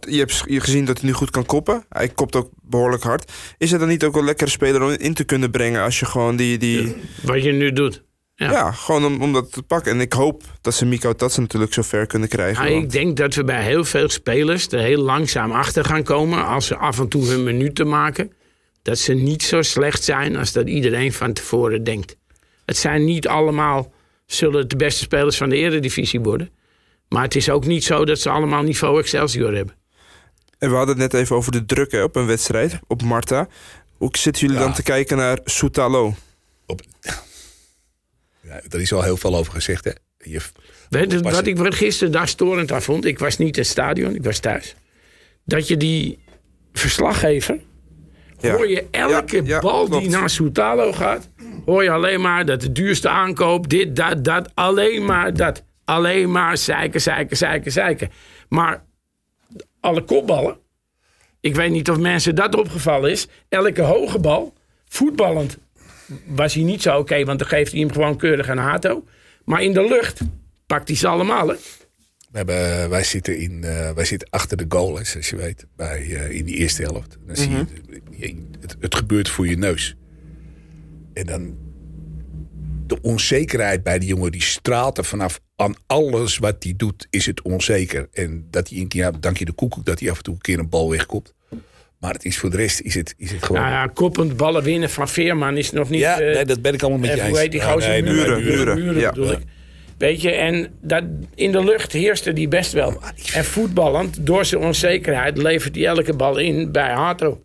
[0.00, 1.84] Je hebt je gezien dat hij nu goed kan koppen.
[1.88, 3.32] Hij kopt ook behoorlijk hard.
[3.58, 5.82] Is het dan niet ook een lekkere speler om in te kunnen brengen...
[5.82, 6.58] als je gewoon die...
[6.58, 8.02] die Wat je nu doet.
[8.34, 8.50] ja.
[8.50, 8.72] Ja.
[8.72, 9.92] gewoon om, om dat te pakken.
[9.92, 12.62] En ik hoop dat ze Miko Tatsen natuurlijk zo ver kunnen krijgen.
[12.62, 16.02] Maar want- ik denk dat we bij heel veel spelers er heel langzaam achter gaan
[16.02, 16.46] komen.
[16.46, 18.32] Als ze af en toe hun minuten maken.
[18.86, 22.16] Dat ze niet zo slecht zijn als dat iedereen van tevoren denkt.
[22.64, 23.92] Het zijn niet allemaal,
[24.26, 26.50] zullen het de beste spelers van de eredivisie worden.
[27.08, 29.74] Maar het is ook niet zo dat ze allemaal niveau Excelsior hebben.
[30.58, 33.48] En we hadden het net even over de druk hè, op een wedstrijd, op Marta.
[33.96, 34.64] Hoe zitten jullie Ja.
[34.64, 36.14] dan te kijken naar Soutalo?
[36.66, 36.80] Op,
[38.40, 39.92] ja, er is al heel veel over gezegd, hè.
[40.18, 40.40] Je,
[40.88, 43.04] Weet wat ik gisteren daar storend aan vond?
[43.04, 44.74] Ik was niet in het stadion, ik was thuis.
[45.44, 46.18] Dat je die
[46.72, 47.58] verslaggever...
[48.40, 51.28] Hoor je elke bal die naar Soutalo gaat...
[51.64, 55.64] hoor je alleen maar dat de duurste aankoop, dit, dat, dat, alleen maar dat.
[55.84, 58.10] Alleen maar zeiken, zeiken, zeiken, zeiken.
[58.48, 58.84] Maar
[59.80, 60.58] alle kopballen...
[61.40, 63.26] ik weet niet of mensen dat opgevallen is...
[63.48, 64.54] elke hoge bal,
[64.88, 65.58] voetballend
[66.26, 67.24] was hij niet zo oké...
[67.24, 69.04] want dan geeft hij hem gewoon keurig aan Hato.
[69.44, 70.20] Maar in de lucht
[70.66, 71.54] pakt hij ze allemaal, hè?
[72.30, 76.00] We hebben, wij, zitten in, eh, wij zitten achter de goal, zoals je weet, bij,
[76.16, 77.16] eh, in die eerste helft.
[77.26, 77.66] Dan zie je,
[78.10, 79.96] je- het, het gebeurt voor je neus.
[81.12, 81.56] En dan
[82.86, 87.26] de onzekerheid bij die jongen, die straalt er vanaf aan alles wat hij doet, is
[87.26, 88.08] het onzeker.
[88.12, 90.34] En dat hij een keer, ja, dank je de koekoek, dat hij af en toe
[90.34, 91.34] een keer een bal wegkomt.
[92.00, 93.60] Maar het is voor de rest is het, is het gewoon.
[93.62, 96.00] Nou ja, koppend ballen winnen van Veerman is nog niet...
[96.00, 97.28] ja, eh, nee, dat ben ik allemaal met je eens.
[97.28, 98.02] hoe heet die Ja, gozer?
[98.02, 98.78] Muren, Muren.
[98.78, 99.38] Muren ja.
[99.98, 101.04] Weet je, en dat,
[101.34, 103.00] in de lucht heerste die best wel.
[103.34, 107.40] En voetballend, door zijn onzekerheid, levert hij elke bal in bij Hato.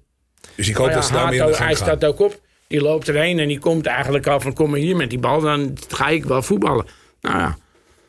[0.56, 2.40] Dus ik hoop Maar ja, dat ze daarmee aan Hato, hij staat ook op.
[2.68, 4.54] Die loopt erheen en die komt eigenlijk al van...
[4.54, 6.86] kom maar hier met die bal, dan ga ik wel voetballen.
[7.22, 7.58] Nou ja,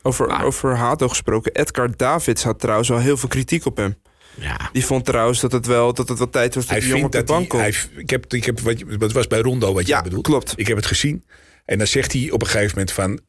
[0.02, 1.52] Over, over Hato gesproken.
[1.54, 3.94] Edgar Davids had trouwens wel heel veel kritiek op hem.
[4.34, 4.56] ja.
[4.72, 7.04] Die vond trouwens dat het wel, dat het wel tijd was dat Hij die jongen
[7.06, 9.86] op de bank hij, ik heb, ik heb wat, je- wat was bij Rondo wat
[9.86, 10.26] Ja, jij bedoelt.
[10.26, 10.52] klopt.
[10.56, 11.24] Ik heb het gezien.
[11.64, 13.20] En dan zegt hij op een gegeven moment van...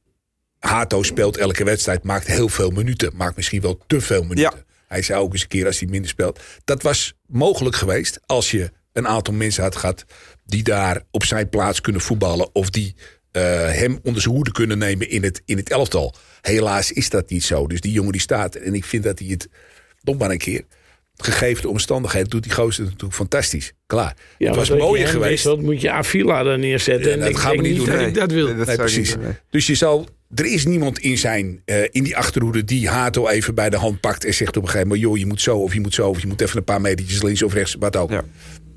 [0.63, 3.11] Hato speelt elke wedstrijd, maakt heel veel minuten.
[3.15, 4.41] Maakt misschien wel te veel minuten.
[4.41, 4.63] Ja.
[4.87, 6.39] Hij zei ook eens een keer als hij minder speelt.
[6.63, 10.05] Dat was mogelijk geweest als je een aantal mensen had gehad...
[10.45, 12.55] die daar op zijn plaats kunnen voetballen.
[12.55, 12.95] Of die
[13.31, 16.15] eh, hem onder zijn hoede kunnen nemen in het, in het elftal.
[16.41, 17.67] Helaas is dat niet zo.
[17.67, 18.55] Dus die jongen die staat.
[18.55, 19.49] En ik vind dat hij het
[20.01, 20.63] nog maar een keer...
[21.15, 23.73] Gegeven de omstandigheden doet die gozer het natuurlijk fantastisch.
[23.85, 24.15] Klaar.
[24.37, 25.29] Ja, het was mooier geweest.
[25.29, 27.07] wisselt, moet je Avila er neerzetten.
[27.07, 28.07] Ja, en dat ik gaan we niet doen, dat nee.
[28.07, 28.45] ik dat wil.
[28.45, 28.97] Nee, dat Nee, precies.
[28.97, 29.33] niet doen, nee.
[29.49, 33.55] Dus je zal er is niemand in, zijn, eh, in die achterhoede die Hato even
[33.55, 35.73] bij de hand pakt en zegt op een gegeven moment: joh, je moet zo of
[35.73, 38.09] je moet zo of je moet even een paar metertjes links of rechts, wat ook.
[38.09, 38.23] Ja.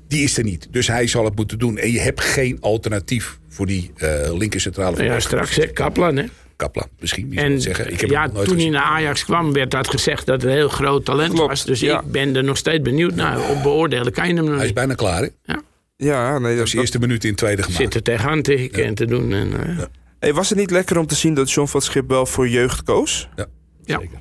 [0.07, 0.67] Die is er niet.
[0.71, 1.77] Dus hij zal het moeten doen.
[1.77, 6.15] En je hebt geen alternatief voor die eh linker centrale Ja, straks hè, Kaplan.
[6.15, 6.23] Hè?
[6.55, 7.37] Kaplan, misschien.
[7.37, 7.91] En zeggen.
[7.91, 10.57] Ik heb ja, nooit toen hij naar Ajax kwam, werd dat gezegd dat het een
[10.57, 11.65] heel groot talent Klopt, was.
[11.65, 11.99] Dus ja.
[11.99, 13.49] ik ben er nog steeds benieuwd naar.
[13.49, 14.73] Op beoordelen kan je hem nog Hij is niet.
[14.73, 15.27] bijna klaar, hè?
[15.43, 15.61] Ja.
[15.95, 17.81] Ja, nee, Dat is de eerste minuut in het tweede gemaakt.
[17.81, 19.33] Zit er tegenaan te hikken en te doen.
[19.33, 19.83] En, eh,
[20.19, 22.83] Hey, was het niet lekker om te zien dat John van Schip wel voor jeugd
[22.83, 23.29] koos?
[23.35, 23.45] Ja,
[23.83, 23.99] Ja.
[23.99, 24.19] zeker.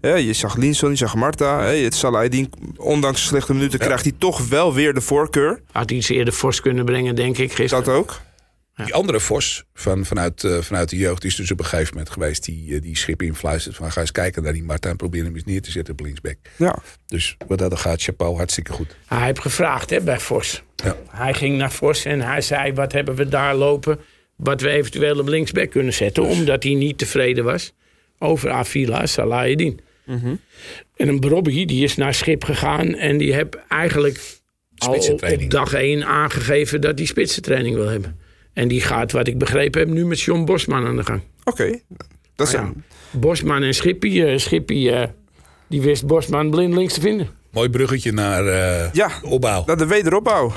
[0.00, 1.58] Ja, je zag Linson, je zag Marta.
[1.60, 5.62] Hey, het Salahidin, ondanks de slechte minuten, krijgt hij toch wel weer de voorkeur.
[5.72, 7.84] had iets eerder fors kunnen brengen, denk ik, gisteren.
[7.84, 8.20] Dat ook.
[8.84, 12.12] Die andere Vos van, vanuit, eh, vanuit de jeugd is dus op een gegeven moment
[12.12, 15.24] geweest die, eh, die schip influistert van ga eens kijken naar die Marta en probeer
[15.24, 16.36] hem eens neer te zetten op linksback.
[16.56, 16.78] Ja.
[17.06, 18.96] Dus wat dat gaat, chapeau, hartstikke goed.
[19.06, 20.62] Hij heeft gevraagd hè, bij Vos.
[20.76, 20.96] Ja.
[21.08, 23.98] Hij ging naar Vos en hij zei: wat hebben we daar lopen?
[24.38, 26.22] Wat we eventueel op linksback kunnen zetten.
[26.22, 27.72] Dus- Omdat hij niet tevreden was
[28.18, 29.80] over Avila Salahedin.
[30.96, 32.94] En een Brobby die is naar Schip gegaan.
[32.94, 34.20] En die heeft eigenlijk
[34.78, 38.18] al op dag 1 aangegeven dat hij spitsentraining wil hebben.
[38.52, 41.22] En die gaat, wat ik begrepen heb, nu met John Bosman aan de gang.
[41.44, 41.80] Oké.
[42.36, 42.60] Dat is Ja.
[42.60, 44.24] een- Bosman en Schippie.
[44.26, 45.08] eh, Schippie eh,
[45.68, 47.28] die wist Bosman blindelings te vinden.
[47.50, 49.10] Mooi bruggetje naar eh, Ja.
[49.22, 49.62] opbouw.
[49.66, 50.52] naar de wederopbouw.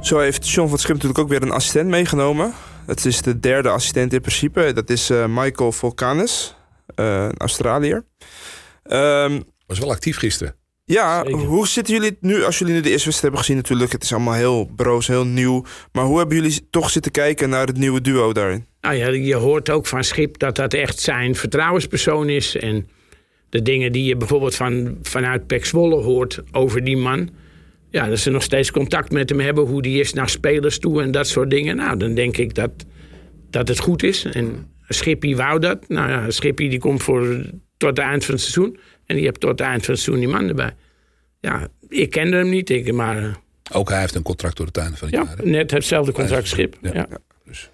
[0.00, 2.52] Zo heeft John van Schip natuurlijk ook weer een assistent meegenomen.
[2.86, 4.72] Het is de derde assistent in principe.
[4.72, 6.54] Dat is eh, Michael Volcanis,
[6.94, 8.04] eh, een Australiër.
[8.82, 10.54] Ehm, Was wel actief gisteren.
[10.84, 11.38] ja, Zeker.
[11.38, 13.92] hoe zitten jullie nu, als jullie nu de eerste wedstrijd hebben gezien natuurlijk.
[13.92, 15.64] Het is allemaal heel broos, heel nieuw.
[15.92, 18.66] Maar hoe hebben jullie toch zitten kijken naar het nieuwe duo daarin?
[18.80, 22.56] Nou ja, je hoort ook van Schip dat dat echt zijn vertrouwenspersoon is.
[22.56, 22.88] En
[23.50, 27.30] de dingen die je bijvoorbeeld van, vanuit Pek Zwolle hoort over die man.
[27.90, 29.66] Ja, dat ze nog steeds contact met hem hebben.
[29.66, 31.76] Hoe die is naar spelers toe en dat soort dingen.
[31.76, 32.70] Nou, dan denk ik dat,
[33.50, 34.24] dat het goed is.
[34.24, 35.88] En Schippie wou dat.
[35.88, 37.44] Nou ja, Schippie die komt voor
[37.76, 38.78] tot het eind van het seizoen.
[39.06, 40.74] En die hebt tot het eind van het seizoen die man erbij.
[41.40, 42.70] Ja, ik kende hem niet.
[42.70, 43.34] Ik, maar eh,
[43.72, 45.36] Ook hij heeft een contract door het einde van het ja, jaar.
[45.36, 45.44] hè?
[45.44, 46.76] net hetzelfde contract Schip.
[46.80, 46.92] Ja.
[46.94, 47.06] Ja.
[47.44, 47.70] Dus,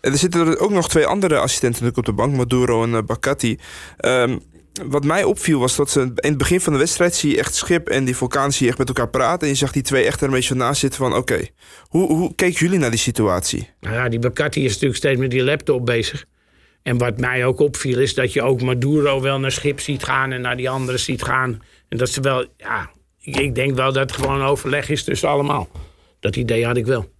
[0.00, 2.90] En er zitten er ook nog twee andere assistenten natuurlijk op de bank, Maduro en
[2.90, 3.58] uh, Bakati.
[3.96, 4.38] Ehm,
[4.84, 7.54] wat mij opviel was dat ze in het begin van de wedstrijd zie je echt
[7.54, 9.40] Schip en die Vulkaan zie je echt met elkaar praten.
[9.40, 11.40] En je zag die twee echt er een beetje naast zitten van oké,
[11.88, 13.68] hoe, hoe keken jullie naar die situatie?
[13.80, 16.24] Nou ja, die Bacatti is natuurlijk steeds met die laptop bezig.
[16.82, 20.32] En wat mij ook opviel is dat je ook Maduro wel naar Schip ziet gaan
[20.32, 21.62] en naar die anderen ziet gaan.
[21.88, 25.68] En dat ze wel, ja, ik, denk wel dat het gewoon overleg is tussen allemaal.
[26.20, 27.10] Dat idee had ik wel.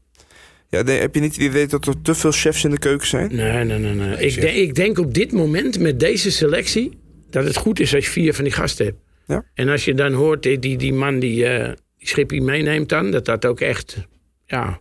[0.68, 3.34] Ja, heb je niet het idee dat er te veel chefs in de keuken zijn?
[3.34, 3.94] Nee, nee, nee.
[3.94, 4.26] nee.
[4.26, 6.98] Ik, denk- ik denk op dit moment met deze selectie
[7.30, 8.98] dat het goed is als je vier van die gasten hebt.
[9.26, 9.44] Ja.
[9.54, 13.10] En als je dan hoort die, die, die man die, eh die Schippie meeneemt dan,
[13.10, 13.96] dat dat ook echt
[14.46, 14.80] ja,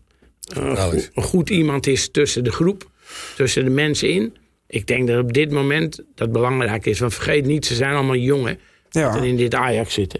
[0.53, 2.89] goed, een goed iemand is tussen de groep,
[3.35, 4.35] tussen de mensen in.
[4.67, 6.99] Ik denk dat op dit moment dat belangrijk is.
[6.99, 9.19] Want vergeet niet, ze zijn allemaal jongen Ja.
[9.19, 10.19] die in dit Ajax zitten.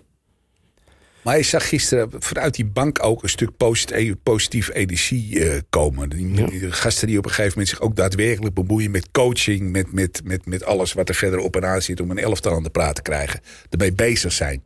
[1.27, 6.09] Maar je zag gisteren vanuit die bank ook een stuk posit- positief energie eh, komen.
[6.09, 10.21] Die, gasten die op een gegeven moment zich ook daadwerkelijk bemoeien met coaching, met, met,
[10.23, 12.69] met, met alles wat er verder op en aan zit om een elftal aan de
[12.69, 13.39] praat te krijgen.
[13.69, 14.63] Ermee bezig zijn.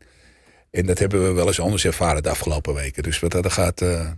[0.70, 3.02] En dat hebben we wel eens anders ervaren de afgelopen weken.
[3.02, 4.10] Dus wat dat gaat, eh,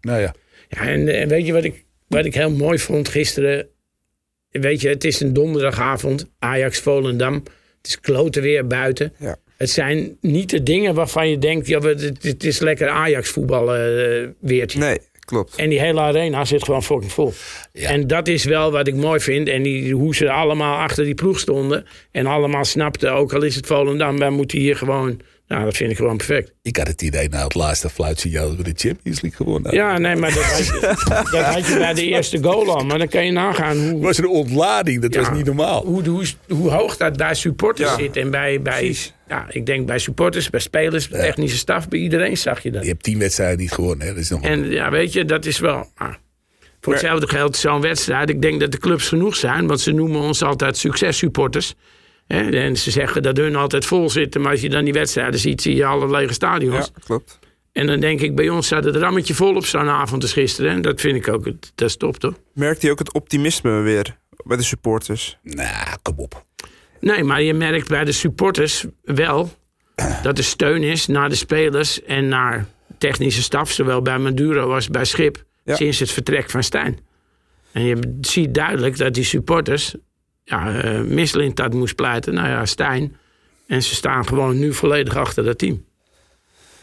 [0.00, 0.34] nou ja.
[0.68, 3.68] Ja, en, en weet je wat ik, wat ik heel mooi vond gisteren?
[4.50, 6.26] Weet je, het is een donderdagavond.
[6.38, 7.34] Ajax Volendam.
[7.76, 9.12] Het is kloten weer buiten.
[9.18, 9.36] Ja.
[9.56, 11.66] Het zijn niet de dingen waarvan je denkt...
[11.66, 13.66] Ja, het, is lekker Ajax voetbal
[14.38, 14.78] weertje.
[14.78, 15.56] Nee, klopt.
[15.56, 17.32] En die hele arena zit gewoon fucking vol.
[17.72, 17.88] Ja.
[17.88, 19.48] En dat is wel wat ik mooi vind.
[19.48, 21.86] En die, hoe ze allemaal achter die ploeg stonden.
[22.10, 24.18] En allemaal snapten, ook al is het Volendam...
[24.18, 25.20] wij moeten hier gewoon...
[25.48, 26.52] Nou, dat vind ik gewoon perfect.
[26.62, 29.80] Ik had het idee na het laatste fluitsignaal dat we de Champions League gewonnen hadden.
[29.88, 30.80] Ja, nee, maar dat had, je,
[31.36, 32.84] dat had je bij de eerste goal al.
[32.84, 35.20] Maar dan kan je nagaan hoe, Het was een ontlading, dat Ja.
[35.20, 35.84] was niet normaal.
[35.84, 38.16] hoe, hoe, hoe hoog dat bij supporters Ja, zit.
[38.16, 39.14] En bij, bij precies.
[39.28, 42.82] ja, ik denk bij supporters, bij spelers, bij technische staf, bij iedereen zag je dat.
[42.82, 44.06] Je hebt tien wedstrijden niet gewonnen.
[44.06, 44.12] Hè?
[44.12, 45.90] Dat is nog En ja, weet je, dat is wel.
[45.96, 46.14] ah,
[46.80, 48.30] voor hetzelfde geldt zo'n wedstrijd.
[48.30, 51.68] Ik denk dat de clubs genoeg zijn, want ze noemen ons altijd successupporters.
[51.68, 51.74] Hè,
[52.26, 55.62] en ze zeggen dat hun altijd vol zitten, maar als je dan die wedstrijden ziet,
[55.62, 56.76] zie je alle lege stadions.
[56.94, 57.38] Ja, klopt.
[57.72, 60.70] En dan denk ik, bij ons staat het rammetje vol op zo'n avond als gisteren.
[60.70, 62.34] En dat vind ik ook, het- dat is top toch?
[62.52, 65.38] Merkte je ook het optimisme weer bij de supporters?
[65.42, 66.44] Nou, kom op.
[67.00, 69.52] Nee, maar je merkt bij de supporters wel
[70.22, 72.66] dat er steun is naar de spelers en naar
[72.98, 75.74] technische staf, zowel bij Maduro als bij Schip, Ja.
[75.76, 76.98] sinds het vertrek van Stijn.
[77.72, 79.94] En je ziet duidelijk dat die supporters,
[80.44, 83.16] ja, eh dat moest pleiten, nou ja, Stijn.
[83.66, 85.84] En ze staan gewoon nu volledig achter dat team.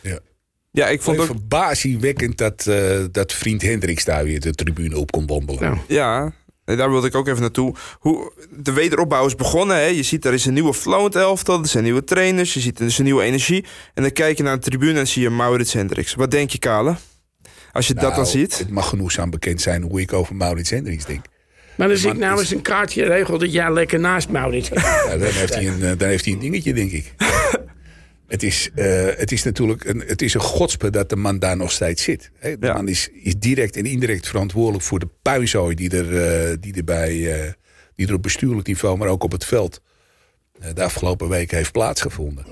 [0.01, 0.19] Ja.
[0.71, 1.25] Ja, ik vond ook...
[1.25, 5.63] verbazingwekkend dat, eh, dat vriend Hendricks daar weer de tribune op kon wandelen.
[5.63, 5.77] Ja.
[5.87, 6.33] Ja,
[6.65, 7.75] en daar wilde ik ook even naartoe.
[7.99, 9.75] Hoe de wederopbouw is begonnen.
[9.75, 9.85] Hè?
[9.85, 11.59] Je ziet, er is een nieuwe flow in het elftal.
[11.61, 12.53] Er zijn nieuwe trainers.
[12.53, 13.65] Je ziet, er is een nieuwe energie.
[13.93, 16.13] En dan kijk je naar de tribune en zie je Maurits Hendricks.
[16.15, 16.95] Wat denk je, Kale?
[17.71, 18.57] Als je dat dan Nou, ziet.
[18.57, 21.25] Het mag genoegzaam bekend zijn hoe ik over Maurits Hendricks denk.
[21.75, 24.69] Maar als man ik nou is- eens een kaartje regel dat jij lekker naast Maurits
[24.69, 27.13] Ja, dan, heeft hij een, eh, dan heeft hij een dingetje, denk ik.
[28.27, 31.57] het, is, eh, het is natuurlijk een, het is een godspe dat de man daar
[31.57, 32.31] nog steeds zit.
[32.39, 32.73] Hè, De Ja.
[32.73, 36.17] man is, is direct en indirect verantwoordelijk voor de puinzooi die er,
[36.49, 37.51] eh, die er, bij, eh,
[37.95, 39.81] die er op bestuurlijk niveau, maar ook op het veld
[40.73, 42.45] de afgelopen weken heeft plaatsgevonden.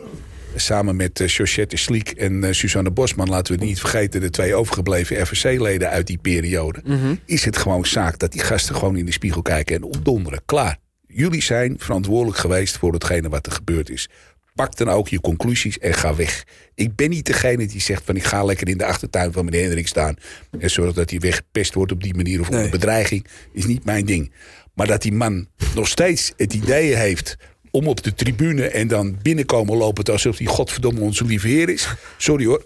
[0.60, 4.30] Samen met uh, Georgette Sliek en eh, Suzanne Bosman, laten we het niet vergeten, de
[4.30, 6.82] twee overgebleven FVC-leden uit die periode.
[7.26, 10.42] Is het gewoon zaak dat die gasten gewoon in de spiegel kijken en opdonderen.
[10.46, 10.78] Klaar.
[11.08, 14.10] Jullie zijn verantwoordelijk geweest voor hetgene wat er gebeurd is.
[14.56, 16.44] Pak dan ook je conclusies en ga weg.
[16.76, 19.62] Ik ben niet degene die zegt van ik ga lekker in de achtertuin van meneer
[19.64, 20.16] Hendrik staan.
[20.60, 22.72] En zorg dat hij weggepest wordt op die manier of onder Nee.
[22.72, 23.26] bedreiging.
[23.54, 24.32] Is niet mijn ding.
[24.74, 27.36] Maar dat die man nog steeds het idee heeft
[27.72, 31.88] om op de tribune en dan binnenkomen lopen alsof hij godverdomme onze lieve heer is.
[32.18, 32.66] Sorry hoor.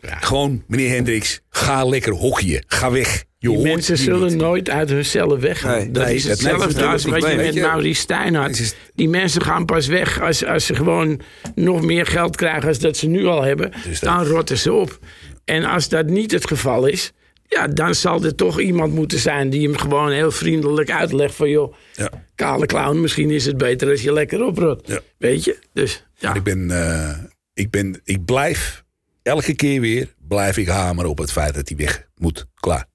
[0.00, 2.64] Gewoon, meneer Hendricks, ga lekker hockeyen.
[2.66, 3.24] Ga weg.
[3.38, 4.36] Je Die hoort mensen zullen niet.
[4.40, 5.78] nooit uit hunzelf weggaan.
[5.78, 7.54] Nee, dat nee, is hetzelfde als wat je met.
[7.54, 8.50] Maurice Stijn had.
[8.58, 11.20] Is- Die mensen gaan pas weg als, als ze gewoon
[11.54, 13.72] nog meer geld krijgen als dat ze nu al hebben.
[13.84, 14.98] Dus dat- Dan rotten ze op.
[15.44, 17.12] En als dat niet het geval is,
[17.48, 21.48] ja, dan zal er toch iemand moeten zijn die hem gewoon heel vriendelijk uitlegt van
[21.50, 22.10] joh, Ja.
[22.34, 24.82] kale clown, misschien is het beter als je lekker oprot.
[24.88, 25.00] Ja.
[25.18, 25.58] Weet je?
[25.72, 26.28] Dus ja.
[26.28, 27.18] Maar ik ben, eh,
[27.54, 28.84] ik ben, ik blijf
[29.22, 32.46] elke keer weer blijf ik hameren op het feit dat hij weg moet.
[32.54, 32.86] Klaar.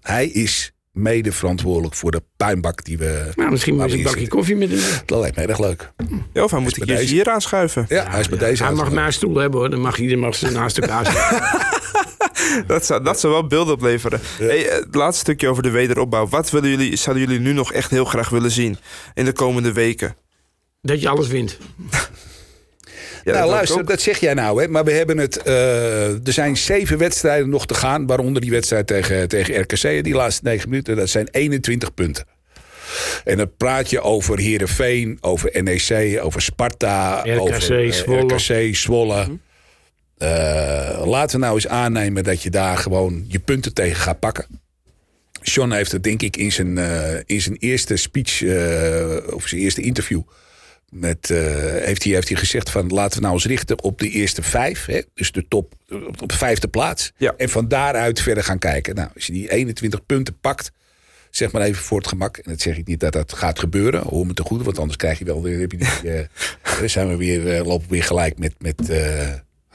[0.00, 3.28] Hij is mede verantwoordelijk voor de puinbak die we.
[3.34, 4.36] Nou, misschien moet je we een bakje zitten.
[4.38, 4.80] koffie met hem.
[5.06, 5.92] Dat lijkt me erg leuk.
[6.32, 7.14] Ja, of hij moet keer deze.
[7.14, 7.86] hier aanschuiven.
[7.88, 10.34] Ja, hij is bij deze Hij mag mijn stoel hebben hoor, dan mag iedereen mag
[10.34, 12.05] ze naast elkaar zitten.
[12.66, 14.20] Dat zou, dat zou wel beelden opleveren.
[14.38, 16.28] Hey, eh, het laatste stukje over de wederopbouw.
[16.28, 18.76] Wat willen jullie, zouden jullie nu nog echt heel graag willen zien
[19.14, 20.16] in de komende weken?
[20.82, 21.58] dat je alles wint.
[23.24, 24.68] Ja, nou, dat luister, dat zeg jij nou, hè?
[24.68, 25.42] Maar we hebben het.
[25.42, 28.06] eh, er zijn zeven wedstrijden nog te gaan.
[28.06, 30.04] Waaronder die wedstrijd tegen, tegen RKC.
[30.04, 30.96] Die laatste negen minuten.
[30.96, 32.24] Dat zijn 21 punten.
[33.24, 38.34] En dan praat je over Herenveen, over NEC, over Sparta, RKC, over eh, Zwolle.
[38.34, 39.38] RKC, Zwolle.
[40.18, 44.46] Eh, laten we nou eens aannemen dat je daar gewoon je punten tegen gaat pakken.
[45.42, 49.60] John heeft het denk ik in zijn, eh, in zijn eerste speech, eh, of zijn
[49.60, 50.22] eerste interview,
[50.90, 54.42] met, heeft, hij, heeft hij gezegd van laten we nou eens richten op de eerste
[54.42, 54.86] vijf.
[54.86, 55.74] Hè, dus de top
[56.20, 57.12] op de vijfde plaats.
[57.16, 57.34] Ja.
[57.36, 58.94] En van daaruit verder gaan kijken.
[58.94, 60.72] Nou, als je die 21 punten pakt,
[61.30, 62.36] zeg maar even voor het gemak.
[62.36, 64.02] En dat zeg ik niet dat dat gaat gebeuren.
[64.02, 65.60] Hoor me te goed, want anders krijg je wel weer.
[65.60, 66.28] Heb je die,
[66.78, 68.90] dan zijn we weer, lopen we weer gelijk met, met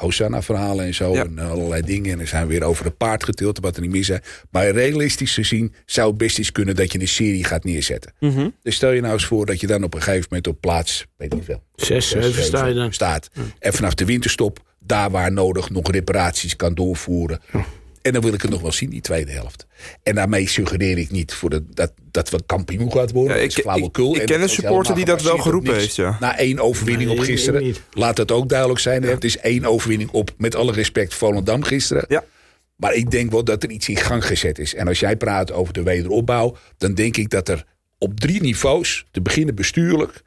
[0.01, 1.13] Hosanna-verhalen en zo.
[1.13, 1.23] Ja.
[1.23, 2.11] En allerlei dingen.
[2.11, 4.21] En dan zijn we weer over de paard getild, wat er niet meer zijn.
[4.51, 8.13] Maar realistisch gezien zou het best eens kunnen dat je een serie gaat neerzetten.
[8.19, 8.49] Mhm.
[8.61, 11.05] Dus stel je nou eens voor dat je dan op een gegeven moment op plaats,
[11.17, 12.93] weet ik niet veel, Zes, zeven sta je dan.
[12.93, 13.29] staat.
[13.59, 17.39] En vanaf de winterstop, daar waar nodig, nog reparaties kan doorvoeren.
[18.01, 19.65] En dan wil ik het nog wel zien, die tweede helft.
[20.03, 23.35] En daarmee suggereer ik niet voor de, dat, dat we kampioen gaat worden.
[23.35, 25.95] Ja, dat is ik- ik- ik En ken een supporter die dat wel geroepen heeft,
[25.95, 26.17] ja.
[26.19, 27.75] Na één overwinning Nee, op ik- ik gisteren.
[27.93, 29.03] Laat dat ook duidelijk zijn.
[29.03, 32.05] Het is één overwinning op, met alle respect, Volendam gisteren.
[32.07, 32.23] Ja.
[32.75, 34.75] Maar ik denk wel dat er iets in gang gezet is.
[34.75, 37.65] En als jij praat over de wederopbouw, dan denk ik dat er
[37.97, 40.21] op drie niveaus, te beginnen bestuurlijk,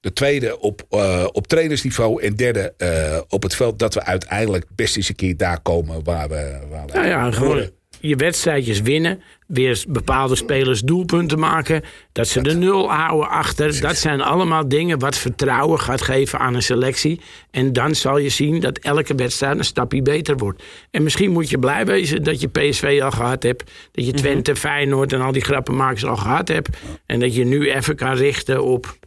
[0.00, 4.64] de tweede op, eh, op trainersniveau en derde eh, op het veld, dat we uiteindelijk
[4.74, 6.58] best eens een keer daar komen waar we.
[6.70, 9.22] Waar we Nou ja, gewoon je wedstrijdjes winnen.
[9.46, 11.82] Weer bepaalde spelers doelpunten maken.
[12.12, 13.80] Dat ze de nul houden achter.
[13.80, 17.20] Dat zijn allemaal dingen wat vertrouwen gaat geven aan een selectie.
[17.50, 20.62] En dan zal je zien dat elke wedstrijd een stapje beter wordt.
[20.90, 23.70] En misschien moet je blij wezen dat je PSV al gehad hebt.
[23.92, 26.68] Dat je Twente, Feyenoord en al die grappenmakers al gehad hebt.
[27.06, 28.98] En dat je nu even kan richten op...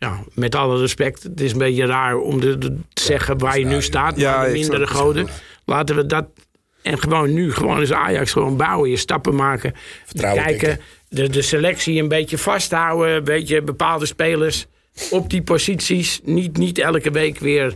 [0.00, 3.58] Ja, met alle respect, het is een beetje raar om de, de- te zeggen waar
[3.58, 4.16] je nu staat.
[4.16, 5.28] Ja, maar de mindere goden.
[5.64, 6.26] Laten we dat
[6.82, 8.90] en gewoon nu, gewoon eens Ajax gewoon bouwen.
[8.90, 9.72] Je stappen maken.
[10.04, 10.80] Vertrouwen kijken.
[11.08, 13.14] De, de selectie een beetje vasthouden.
[13.14, 14.66] Een beetje bepaalde spelers
[15.10, 16.20] op die posities.
[16.24, 17.74] Niet, niet elke week weer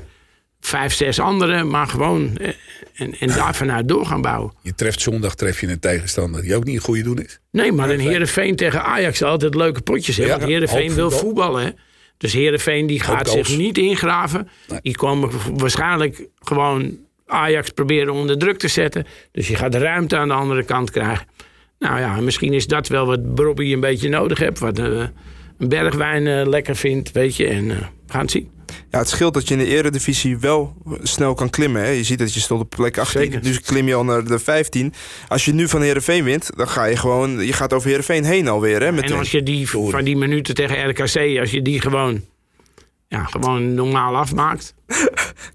[0.61, 1.69] vijf, zes anderen.
[1.71, 2.37] Maar gewoon.
[2.37, 2.49] eh,
[2.95, 4.53] En, en daar vanuit door gaan bouwen.
[4.63, 7.39] Je treft zondag tref je een tegenstander die ook niet een goede doen is.
[7.51, 10.35] Nee, maar een Heerenveen tegen Ajax zal altijd leuke potjes hebben.
[10.35, 11.19] Ja, want Heerenveen wil voetbal.
[11.29, 11.79] voetballen.
[12.17, 14.49] Dus Heerenveen die gaat zich niet ingraven.
[14.69, 14.79] Nee.
[14.83, 19.07] Die komen waarschijnlijk gewoon Ajax proberen onder druk te zetten.
[19.33, 21.27] Dus je gaat ruimte aan de andere kant krijgen.
[21.79, 24.59] Nou ja, misschien is dat wel wat Bobby een beetje nodig heeft.
[24.59, 25.05] Wat eh,
[25.59, 27.47] een bergwijn eh, lekker vindt, weet je.
[27.47, 28.51] En eh, we gaan het zien.
[28.95, 31.83] Ja, het scheelt dat je in de eredivisie wel snel kan klimmen.
[31.83, 31.89] Hè?
[31.89, 33.21] Je ziet dat je stond op plek 18.
[33.21, 33.41] Zeker.
[33.43, 34.93] Nu klim je al naar de 15.
[35.29, 37.47] Als je nu van Heerenveen wint, dan ga je gewoon...
[37.47, 38.87] Je gaat over Heerenveen heen alweer, hè?
[38.87, 42.25] En als je die van die minuten tegen RKC, als je die gewoon,
[43.09, 44.75] ja, gewoon normaal afmaakt.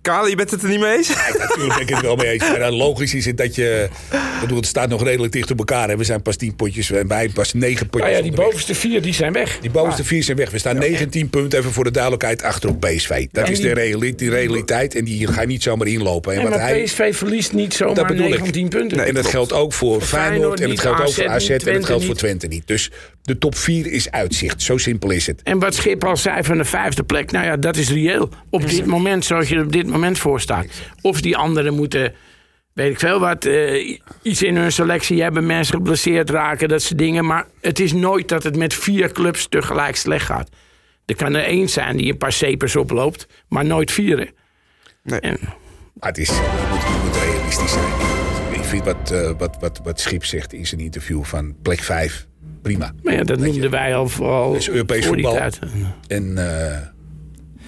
[0.01, 1.09] Kale, je bent het er niet mee eens?
[1.39, 2.43] Natuurlijk ben ik het wel mee eens.
[2.57, 3.87] Maar logisch is het dat je...
[4.11, 5.89] Ik bedoel, het staat nog redelijk dicht op elkaar.
[5.89, 5.97] Hè.
[5.97, 8.45] We zijn pas tien potjes en wij pas negen potjes Nou ja, die onderweg.
[8.45, 9.57] bovenste vier die zijn weg.
[9.61, 10.49] Die bovenste vier zijn weg.
[10.51, 13.27] We staan 19 punten, even voor de duidelijkheid, achter op PSV.
[13.31, 16.31] Dat is die- de reali- die realiteit en die ga je niet zomaar inlopen.
[16.33, 18.31] En, En wat maar hij, PSV verliest niet dat zomaar bedoel ik.
[18.39, 19.05] 19 punten.
[19.05, 21.73] en dat geldt ook voor Feyenoord, Feyenoord en het niet, geldt ook voor AZ en
[21.73, 22.67] het geldt voor Twente niet.
[22.67, 22.91] Dus
[23.23, 24.61] de top 4 is uitzicht.
[24.61, 25.41] Zo simpel is het.
[25.43, 28.29] En wat Schip al zei van de vijfde plek, nou ja, dat is reëel.
[28.49, 30.65] Op dit moment, zoals je er op dit moment voor staat.
[31.01, 32.13] Of die anderen moeten,
[32.73, 36.99] weet ik veel wat, eh, iets in hun selectie hebben, mensen geblesseerd raken, dat soort
[36.99, 37.25] dingen.
[37.25, 40.49] Maar het is nooit dat het met vier clubs tegelijk slecht gaat.
[41.05, 44.17] Er kan er één zijn die een paar cepers oploopt, maar nooit vier.
[44.17, 44.25] hè.
[45.03, 45.19] Nee.
[45.19, 45.37] En,
[45.93, 47.93] Maar het is, je moet, moet realistisch zijn.
[48.51, 52.27] Ik vind wat, eh, wat, wat, wat Schip zegt in zijn interview van plek 5,
[52.61, 52.93] prima.
[53.03, 55.39] maar ja, dat noemden wij al, al is Europees voetbal.
[56.07, 56.97] En eh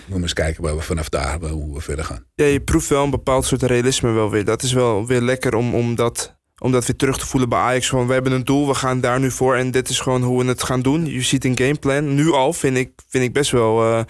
[0.06, 2.26] we moeten eens kijken waar we vanaf daar waar- hoe we verder gaan.
[2.36, 4.46] Ja, je proeft wel een bepaald soort realisme wel weer.
[4.46, 7.60] Dat is wel weer lekker om, om, dat, om dat weer terug te voelen bij
[7.60, 7.90] Ajax.
[7.90, 9.56] Gewoon, we hebben een doel, we gaan daar nu voor.
[9.56, 11.06] En dit is gewoon hoe we het gaan doen.
[11.06, 12.16] Je ziet een gameplan.
[12.16, 13.84] Nu al vind ik, vind ik best wel...
[13.84, 14.02] eh,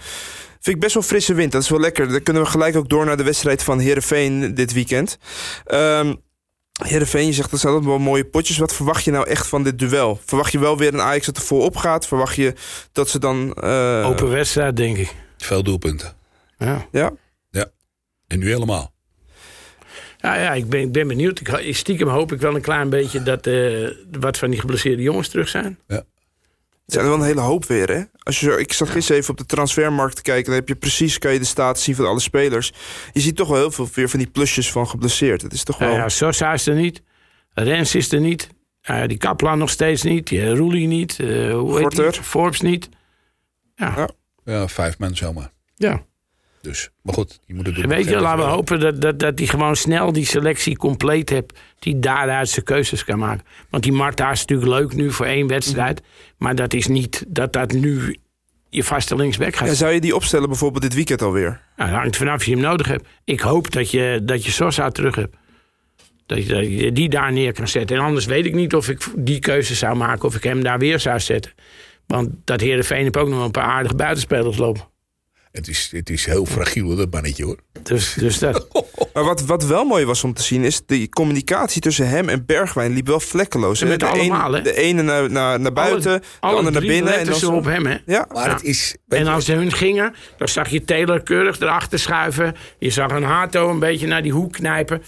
[0.60, 1.52] Vind ik best wel frisse wind.
[1.52, 2.08] Dat is wel lekker.
[2.08, 5.18] Dan kunnen we gelijk ook door naar de wedstrijd van Heerenveen dit weekend.
[5.64, 6.14] Ehm
[6.84, 8.58] Heerenveen, je zegt dat zijn wel mooie potjes.
[8.58, 10.20] Wat verwacht je nou echt van dit duel?
[10.24, 12.06] Verwacht je wel weer een Ajax dat er volop gaat?
[12.06, 12.54] Verwacht je
[12.92, 13.54] dat ze dan...
[13.54, 15.14] eh, Open wedstrijd, denk ik.
[15.44, 16.12] Veel doelpunten.
[16.58, 16.86] Ja.
[16.92, 17.12] Ja?
[18.26, 18.92] En nu helemaal.
[20.18, 21.40] Ja, ja ik, ben, ik ben benieuwd.
[21.40, 23.88] Ik, ik stiekem hoop ik wel een klein beetje dat eh,
[24.20, 25.78] wat van die geblesseerde jongens terug zijn.
[25.86, 26.04] Het
[26.86, 28.02] zijn er wel een hele hoop weer, hè?
[28.22, 30.44] Als je zo, ik zat gisteren even op de transfermarkt te kijken.
[30.44, 32.72] Dan heb je precies, kan je de status zien van alle spelers.
[33.12, 35.42] Je ziet toch wel heel veel weer van die plusjes van geblesseerd.
[35.42, 35.92] Het is toch wel...
[35.92, 37.02] Ja, Sosa is er niet.
[37.54, 38.48] Rens is er niet.
[38.80, 40.26] Ja, die Kaplan nog steeds niet.
[40.26, 41.18] Die Roelie niet.
[41.20, 42.02] eh hoe heet die?
[42.02, 42.22] Gorter.
[42.22, 42.88] Forbes niet.
[43.74, 44.08] Ja, Ja.
[44.44, 44.52] Ja.
[44.52, 45.50] Ja, vijf man zomaar.
[46.62, 47.82] Dus, maar goed, die moeten doen.
[47.82, 51.30] En weet je, laten we hopen dat, dat, dat hij gewoon snel die selectie compleet
[51.30, 51.58] hebt.
[51.78, 53.46] Die daaruit zijn keuzes kan maken.
[53.70, 56.02] Want die Marta is natuurlijk leuk nu voor één wedstrijd.
[56.36, 58.16] Maar dat is niet dat dat nu
[58.70, 61.60] je vaste linksback gaat Ja, zou je die opstellen bijvoorbeeld dit weekend alweer?
[61.76, 63.08] Nou, dat hangt vanaf of je hem nodig hebt.
[63.24, 65.36] Ik hoop dat je, dat je Sosa terug hebt.
[66.26, 67.96] Dat je, dat je die daar neer kan zetten.
[67.96, 70.24] En anders weet ik niet of ik die keuze zou maken.
[70.24, 71.52] Of ik hem daar weer zou zetten.
[72.12, 74.82] Want dat Heerenveen heeft ook nog wel een paar aardige buitenspelers lopen.
[75.52, 77.56] Het is, het is heel fragiel, dat mannetje hoor.
[77.82, 78.66] Dus, dus dat.
[79.14, 80.86] Maar wat, wat wel mooi was om te zien is...
[80.86, 83.80] de communicatie tussen hem en Bergwijn liep wel vlekkeloos.
[83.80, 86.88] En met de, allemaal, de ene naar, naar, naar buiten, Alle- de alle andere naar
[86.88, 87.18] binnen.
[87.18, 87.96] En dan ze zo- op hem, hè?
[88.06, 88.52] Ja, Maar Ja.
[88.52, 88.96] het is...
[89.08, 92.54] En als ze hun gingen, dan zag je Taylor keurig erachter schuiven.
[92.78, 95.02] Je zag een Hato een beetje naar die hoek knijpen.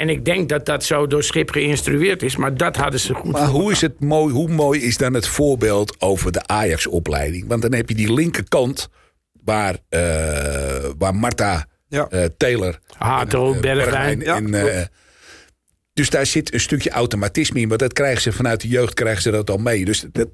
[0.00, 2.36] En ik denk dat dat zo door Schip geïnstrueerd is.
[2.36, 5.26] Maar dat hadden ze goed Maar hoe, is het mooi, hoe mooi is dan het
[5.26, 7.44] voorbeeld over de Ajax-opleiding?
[7.48, 8.88] Want dan heb je die linkerkant
[9.44, 10.00] waar, eh,
[10.98, 12.06] waar Marta, Ja.
[12.10, 14.20] eh, Taylor, Hato, eh, Bergwijn.
[14.20, 14.84] Ja, en, eh,
[15.92, 17.68] dus daar zit een stukje automatisme in.
[17.68, 19.84] Maar dat krijgen ze vanuit de jeugd krijgen ze dat al mee.
[19.84, 20.28] Dus dat,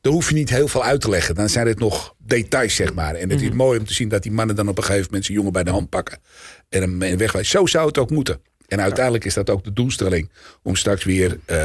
[0.00, 1.34] daar hoef je niet heel veel uit te leggen.
[1.34, 3.14] Dan zijn het nog details, zeg maar.
[3.14, 5.24] En het is mooi om te zien dat die mannen dan op een gegeven moment
[5.24, 6.18] zijn jongen bij de hand pakken.
[6.68, 7.58] En hem en wegwijzen.
[7.58, 8.40] Zo zou het ook moeten.
[8.68, 10.30] En uiteindelijk is dat ook de doelstelling.
[10.62, 11.56] Om straks weer eh,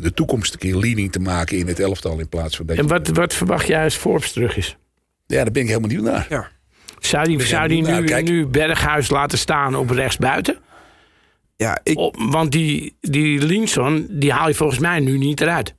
[0.00, 2.18] de toekomst een keer leading te maken in het elftal.
[2.18, 4.76] In plaats van dat En je- wat, wat verwacht jij als Forbes terug is?
[5.26, 6.26] Ja, daar ben ik helemaal nieuw naar.
[6.28, 6.48] ja.
[7.00, 10.58] Zou die, zou die nu, Nou, nu Berghuis laten staan op rechtsbuiten?
[11.56, 15.74] ja, ik, Op, want die, die Linson, die haal je volgens mij nu niet eruit.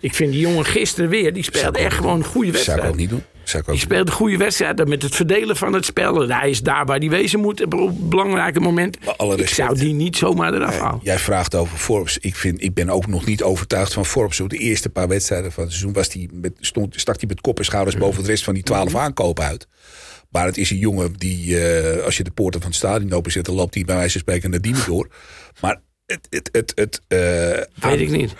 [0.00, 2.82] Ik vind die jongen gisteren weer, die speelde echt gewoon een goede Dat zou ik
[2.82, 2.88] wedstrijd.
[2.92, 3.22] ook niet doen.
[3.50, 6.22] Zou ik ook Die speelde een goede wedstrijd met het verdelen van het spel.
[6.22, 8.98] En hij is daar waar hij wezen moet op een belangrijke moment.
[9.36, 11.00] Ik zou die niet zomaar eraf halen.
[11.02, 12.18] Jij vraagt over Forbes.
[12.18, 14.40] Ik, vind, ik ben ook nog niet overtuigd van Forbes.
[14.40, 17.40] Op de eerste paar wedstrijden van het seizoen was die met, stond, stak hij met
[17.40, 19.68] kop en schouders boven de rest van die twaalf aankopen uit.
[20.30, 23.44] Maar het is een jongen die, eh, als je de poorten van het stadion openzet,
[23.44, 25.08] dan loopt hij bij wijze van spreken naar Diemen door.
[25.60, 28.34] Maar het, het, het, het eh, Weet ik niet.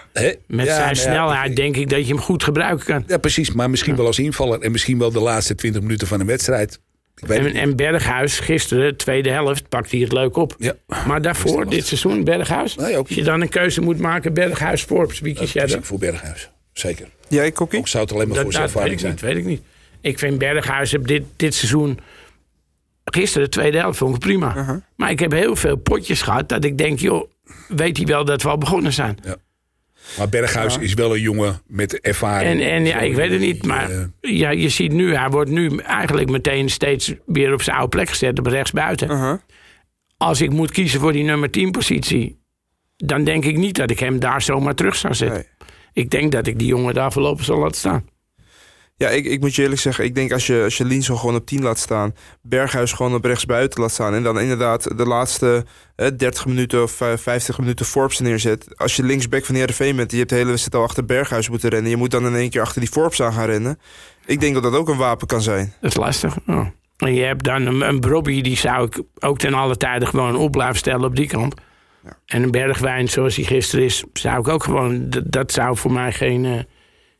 [0.46, 3.04] Met Ja, zijn nou ja, snelheid denk ik dat je hem goed gebruiken kan.
[3.06, 3.52] Ja, precies.
[3.52, 4.60] Maar misschien wel als invaller.
[4.60, 6.80] En misschien wel de laatste 20 minuten van een wedstrijd.
[7.16, 10.54] Ik weet En, Berghuis, gisteren, tweede helft, pakt hij het leuk op.
[10.58, 10.74] Ja.
[11.06, 12.74] Maar daarvoor, dit seizoen, Berghuis.
[12.74, 15.78] Nee, ook als je dan een keuze moet maken, Berghuis, Forbes, wie kies jij dan?
[15.78, 16.50] ik voor Berghuis.
[16.72, 17.08] Zeker.
[17.28, 17.78] jij, Kokkie?
[17.78, 19.34] Ook zou het alleen maar Dat, voor zijn dat weet ervaring ik zijn.
[19.34, 19.62] niet, weet ik niet.
[20.00, 21.98] Ik vind Berghuis heb dit, dit seizoen...
[23.04, 24.56] Gisteren, de tweede helft, vond ik prima.
[24.56, 24.76] Uh-huh.
[24.96, 27.30] Maar ik heb heel veel potjes gehad dat ik denk, joh,
[27.68, 29.18] weet hij wel dat we al begonnen zijn?
[30.18, 32.60] Maar Berghuis is wel een jongen met ervaring.
[32.60, 33.90] En, en ja, ik weet het niet, maar
[34.20, 38.08] ja, je ziet nu, hij wordt nu eigenlijk meteen steeds weer op zijn oude plek
[38.08, 39.10] gezet, op rechtsbuiten.
[39.10, 39.34] Uh-huh.
[40.16, 42.38] Als ik moet kiezen voor die nummer 10 positie,
[42.96, 45.46] dan denk ik niet dat ik hem daar zomaar terug zou zetten.
[45.58, 45.68] Nee.
[45.92, 48.04] Ik denk dat ik die jongen daar voorlopig zal laten staan.
[49.00, 51.34] Ja, ik, ik moet je eerlijk zeggen, ik denk als je, als je Linsel gewoon
[51.34, 55.64] op 10 laat staan, Berghuis gewoon op rechtsbuiten laat staan en dan inderdaad de laatste
[55.96, 58.78] eh, 30 minuten of eh, 50 minuten Forbes neerzet.
[58.78, 61.70] Als je linksback van Heerenveen bent, je hebt de hele wedstrijd al achter Berghuis moeten
[61.70, 61.90] rennen.
[61.90, 63.78] Je moet dan in één keer achter die Forbes aan gaan rennen.
[64.26, 65.72] Ik denk dat dat ook een wapen kan zijn.
[65.80, 66.36] Dat is lastig.
[66.46, 66.72] ja.
[66.96, 70.36] En je hebt dan een, een Brobby, die zou ik ook ten alle tijde gewoon
[70.36, 71.54] op blijven stellen op die kant.
[72.04, 72.16] Ja.
[72.26, 75.10] En een Bergwijn, zoals hij gisteren is, zou ik ook gewoon...
[75.10, 76.58] Dat, dat zou voor mij geen, eh,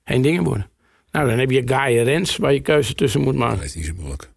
[0.04, 0.70] geen dingen worden.
[1.12, 3.56] Nou, dan heb je Guy en Rens, waar je keuze tussen moet maken.
[3.56, 4.30] dat is niet zo moeilijk.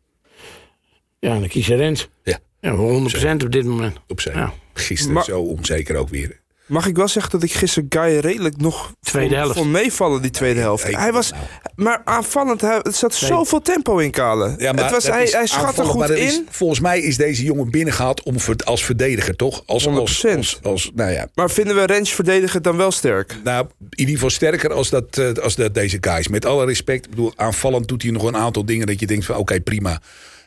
[1.19, 2.07] Ja, dan kies je Rens.
[2.23, 3.97] Ja, Ja, 100% op dit moment.
[4.07, 4.33] opzij.
[4.33, 4.53] Ja.
[4.73, 6.41] Gisteren Maar- zo onzeker ook weer.
[6.73, 9.57] Mag ik wel zeggen dat ik gisteren Guy redelijk nog Tweede vond- helft.
[9.57, 10.95] vond meevallen die tweede helft.
[10.95, 11.31] Hij was,
[11.75, 14.55] maar aanvallend, hij, er zat zoveel tempo in Kalen.
[14.57, 16.47] Ja, maar het was, hij, hij schat er aanvallen, goed maar dat is- in.
[16.49, 19.63] volgens mij is deze jongen binnengehaald om als verdediger, toch?
[19.65, 20.35] Als, als, 100%.
[20.37, 23.35] als, als, nou ja, Maar vinden we Rens verdedigen dan wel sterk?
[23.43, 26.27] nou, in ieder geval sterker als, dat, eh, als dat deze guys.
[26.27, 29.25] Met alle respect, ik bedoel, aanvallend doet hij nog een aantal dingen dat je denkt
[29.25, 30.01] van oké, prima.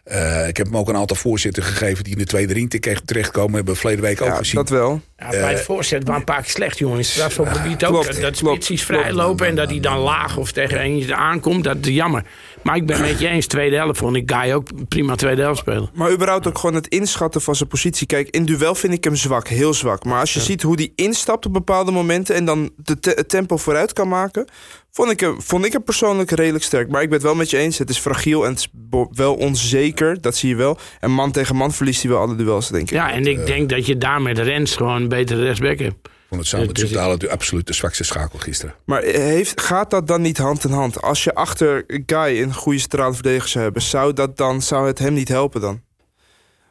[0.06, 2.96] Eh, ik heb hem ook een aantal voorzitter gegeven die in de tweede ring te-
[3.04, 3.54] terechtkomen.
[3.54, 4.54] Hebben we verleden week ook Ja, gezien.
[4.54, 5.00] dat wel.
[5.18, 7.14] Ja, bij het voorzet waren een paar keer slecht, jongens.
[7.14, 7.90] Dat is op gebied ook.
[7.90, 9.02] klopt, dat dat klopt, spitsies klopt.
[9.02, 11.64] vrijlopen en dat hij dan laag of tegen eentje aankomt.
[11.64, 12.22] Dat is jammer.
[12.66, 15.58] Maar ik ben met je eens, tweede helft vond ik Guy ook prima tweede helft
[15.58, 15.90] spelen.
[15.94, 18.06] Maar überhaupt ook gewoon het inschatten van zijn positie.
[18.06, 20.04] Kijk, in duel vind ik hem zwak, heel zwak.
[20.04, 22.34] Maar als je ziet hoe hij instapt op bepaalde momenten...
[22.34, 24.48] en dan de te- het tempo vooruit kan maken...
[24.90, 26.88] Vond ik, hem, vond ik hem persoonlijk redelijk sterk.
[26.88, 27.78] Maar ik ben het wel met je eens.
[27.78, 28.68] Het is fragiel en het is
[29.10, 30.20] wel onzeker.
[30.20, 30.78] Dat zie je wel.
[31.00, 32.90] En man tegen man verliest hij wel alle duels, denk ik.
[32.90, 36.08] Ja, en ik denk dat je daar met Rens gewoon een betere rechtsback hebt.
[36.36, 38.74] Vond het samen met Dus- natuurlijk absoluut de zwakste schakel gisteren.
[38.84, 41.02] Maar heeft, gaat dat dan niet hand in hand?
[41.02, 43.82] Als je achter Guy een goede centrale verdediger zou hebben...
[43.82, 45.84] Zou, dat dan, zou het hem niet helpen dan?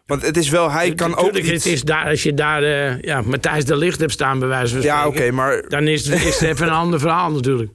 [0.05, 1.63] Want het is wel, hij kan ook Tuurlijk, iets...
[1.63, 4.73] het is daar, als je daar eh, ja, Matthijs de Licht hebt staan, bij wijze
[4.73, 7.71] van Ja, oké, maar dan is, is het even een ander verhaal natuurlijk.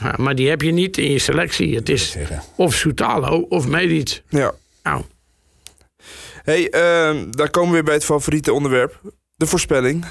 [0.00, 1.74] Ja, maar die heb je niet in je selectie.
[1.74, 2.16] Het is
[2.56, 4.22] of Soutalo of Medic.
[4.28, 4.52] ja.
[4.82, 5.02] Nou,
[6.42, 9.00] Hey, ehm, daar komen we weer bij het favoriete onderwerp.
[9.34, 10.04] De voorspelling.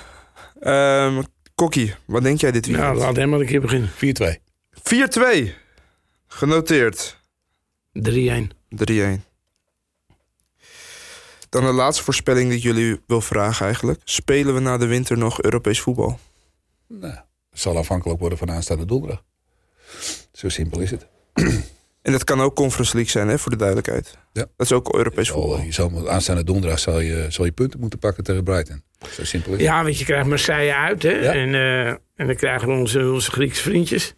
[0.59, 1.21] Ehm
[1.57, 2.99] Kokkie, wat denk jij dit nou, weekend?
[2.99, 3.89] laat hem maar een keer beginnen.
[3.89, 3.91] 4-2.
[5.47, 5.53] 4-2.
[6.27, 7.17] Genoteerd.
[7.91, 8.01] 3-1.
[8.01, 9.25] 3-1.
[11.49, 14.01] Dan de laatste voorspelling die ik jullie wil vragen eigenlijk.
[14.03, 16.19] Spelen we na de winter nog Europees voetbal?
[16.87, 17.13] Nou,
[17.49, 19.23] het zal afhankelijk worden van aanstaande donderdag.
[20.31, 21.07] Zo simpel is het.
[22.07, 24.17] En dat kan ook Conference League zijn, hè, voor de duidelijkheid.
[24.33, 24.45] Ja.
[24.57, 25.61] Dat is ook Europees voetbal.
[25.61, 28.83] Je zal, aanstaande donderdag zal je, zal je punten moeten pakken tegen Brighton.
[29.11, 29.67] Zo simpel is het.
[29.67, 31.11] Ja, want je krijgt Marseille uit, hè?
[31.11, 31.33] Ja.
[31.33, 34.15] En, eh, en dan krijgen we onze, onze Griekse vriendjes.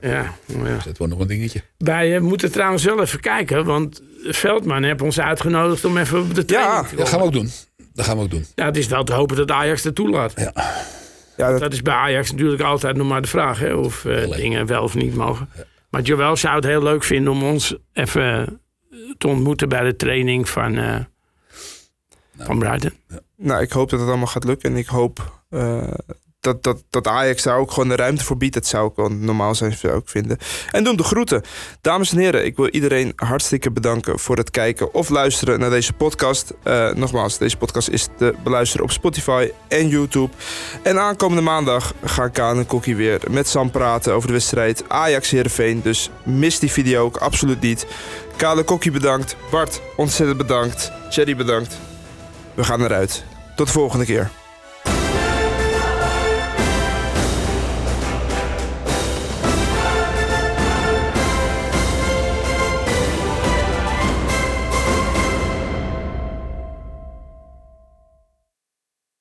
[0.00, 0.74] Ja, nou ja.
[0.74, 1.60] Dus dat wordt nog een dingetje.
[1.78, 6.34] Wij eh, moeten trouwens wel even kijken, want Veldman heeft ons uitgenodigd om even op
[6.34, 6.98] de training Ja, te komen.
[6.98, 7.50] Dat gaan we ook doen.
[7.94, 8.46] Dat gaan we ook doen.
[8.54, 10.32] Ja, het is wel te hopen dat Ajax dat toelaat.
[10.36, 10.52] Ja.
[11.36, 14.30] Ja, dat, Dat is bij Ajax natuurlijk altijd nog maar de vraag, hè, of eh,
[14.30, 15.48] dingen wel of niet mogen.
[15.96, 18.60] Maar Joël zou het heel leuk vinden om ons even
[19.18, 21.00] te ontmoeten bij de training van, eh
[22.38, 22.92] van Brighton.
[23.36, 24.70] nou, ik hoop dat het allemaal gaat lukken.
[24.70, 25.92] En ik hoop eh,
[26.90, 28.54] dat, Ajax daar ook gewoon de ruimte voor biedt.
[28.54, 30.38] Dat zou ik wel normaal zijn, zou ik vinden.
[30.70, 31.42] En doen de groeten.
[31.80, 35.92] Dames en heren, ik wil iedereen hartstikke bedanken voor het kijken of luisteren naar deze
[35.92, 36.52] podcast.
[36.62, 40.32] Eh, nogmaals, deze podcast is te beluisteren op Spotify en YouTube.
[40.82, 45.82] En aankomende maandag gaan Kaan en Kokkie weer met Sam praten over de wedstrijd Ajax-Heerenveen.
[45.82, 47.86] Dus mis die video ook absoluut niet.
[48.36, 49.36] Kale Kokkie bedankt.
[49.50, 50.92] Bart, ontzettend bedankt.
[51.10, 51.78] Jerry bedankt.
[52.54, 53.24] We gaan eruit.
[53.56, 54.30] Tot de volgende keer.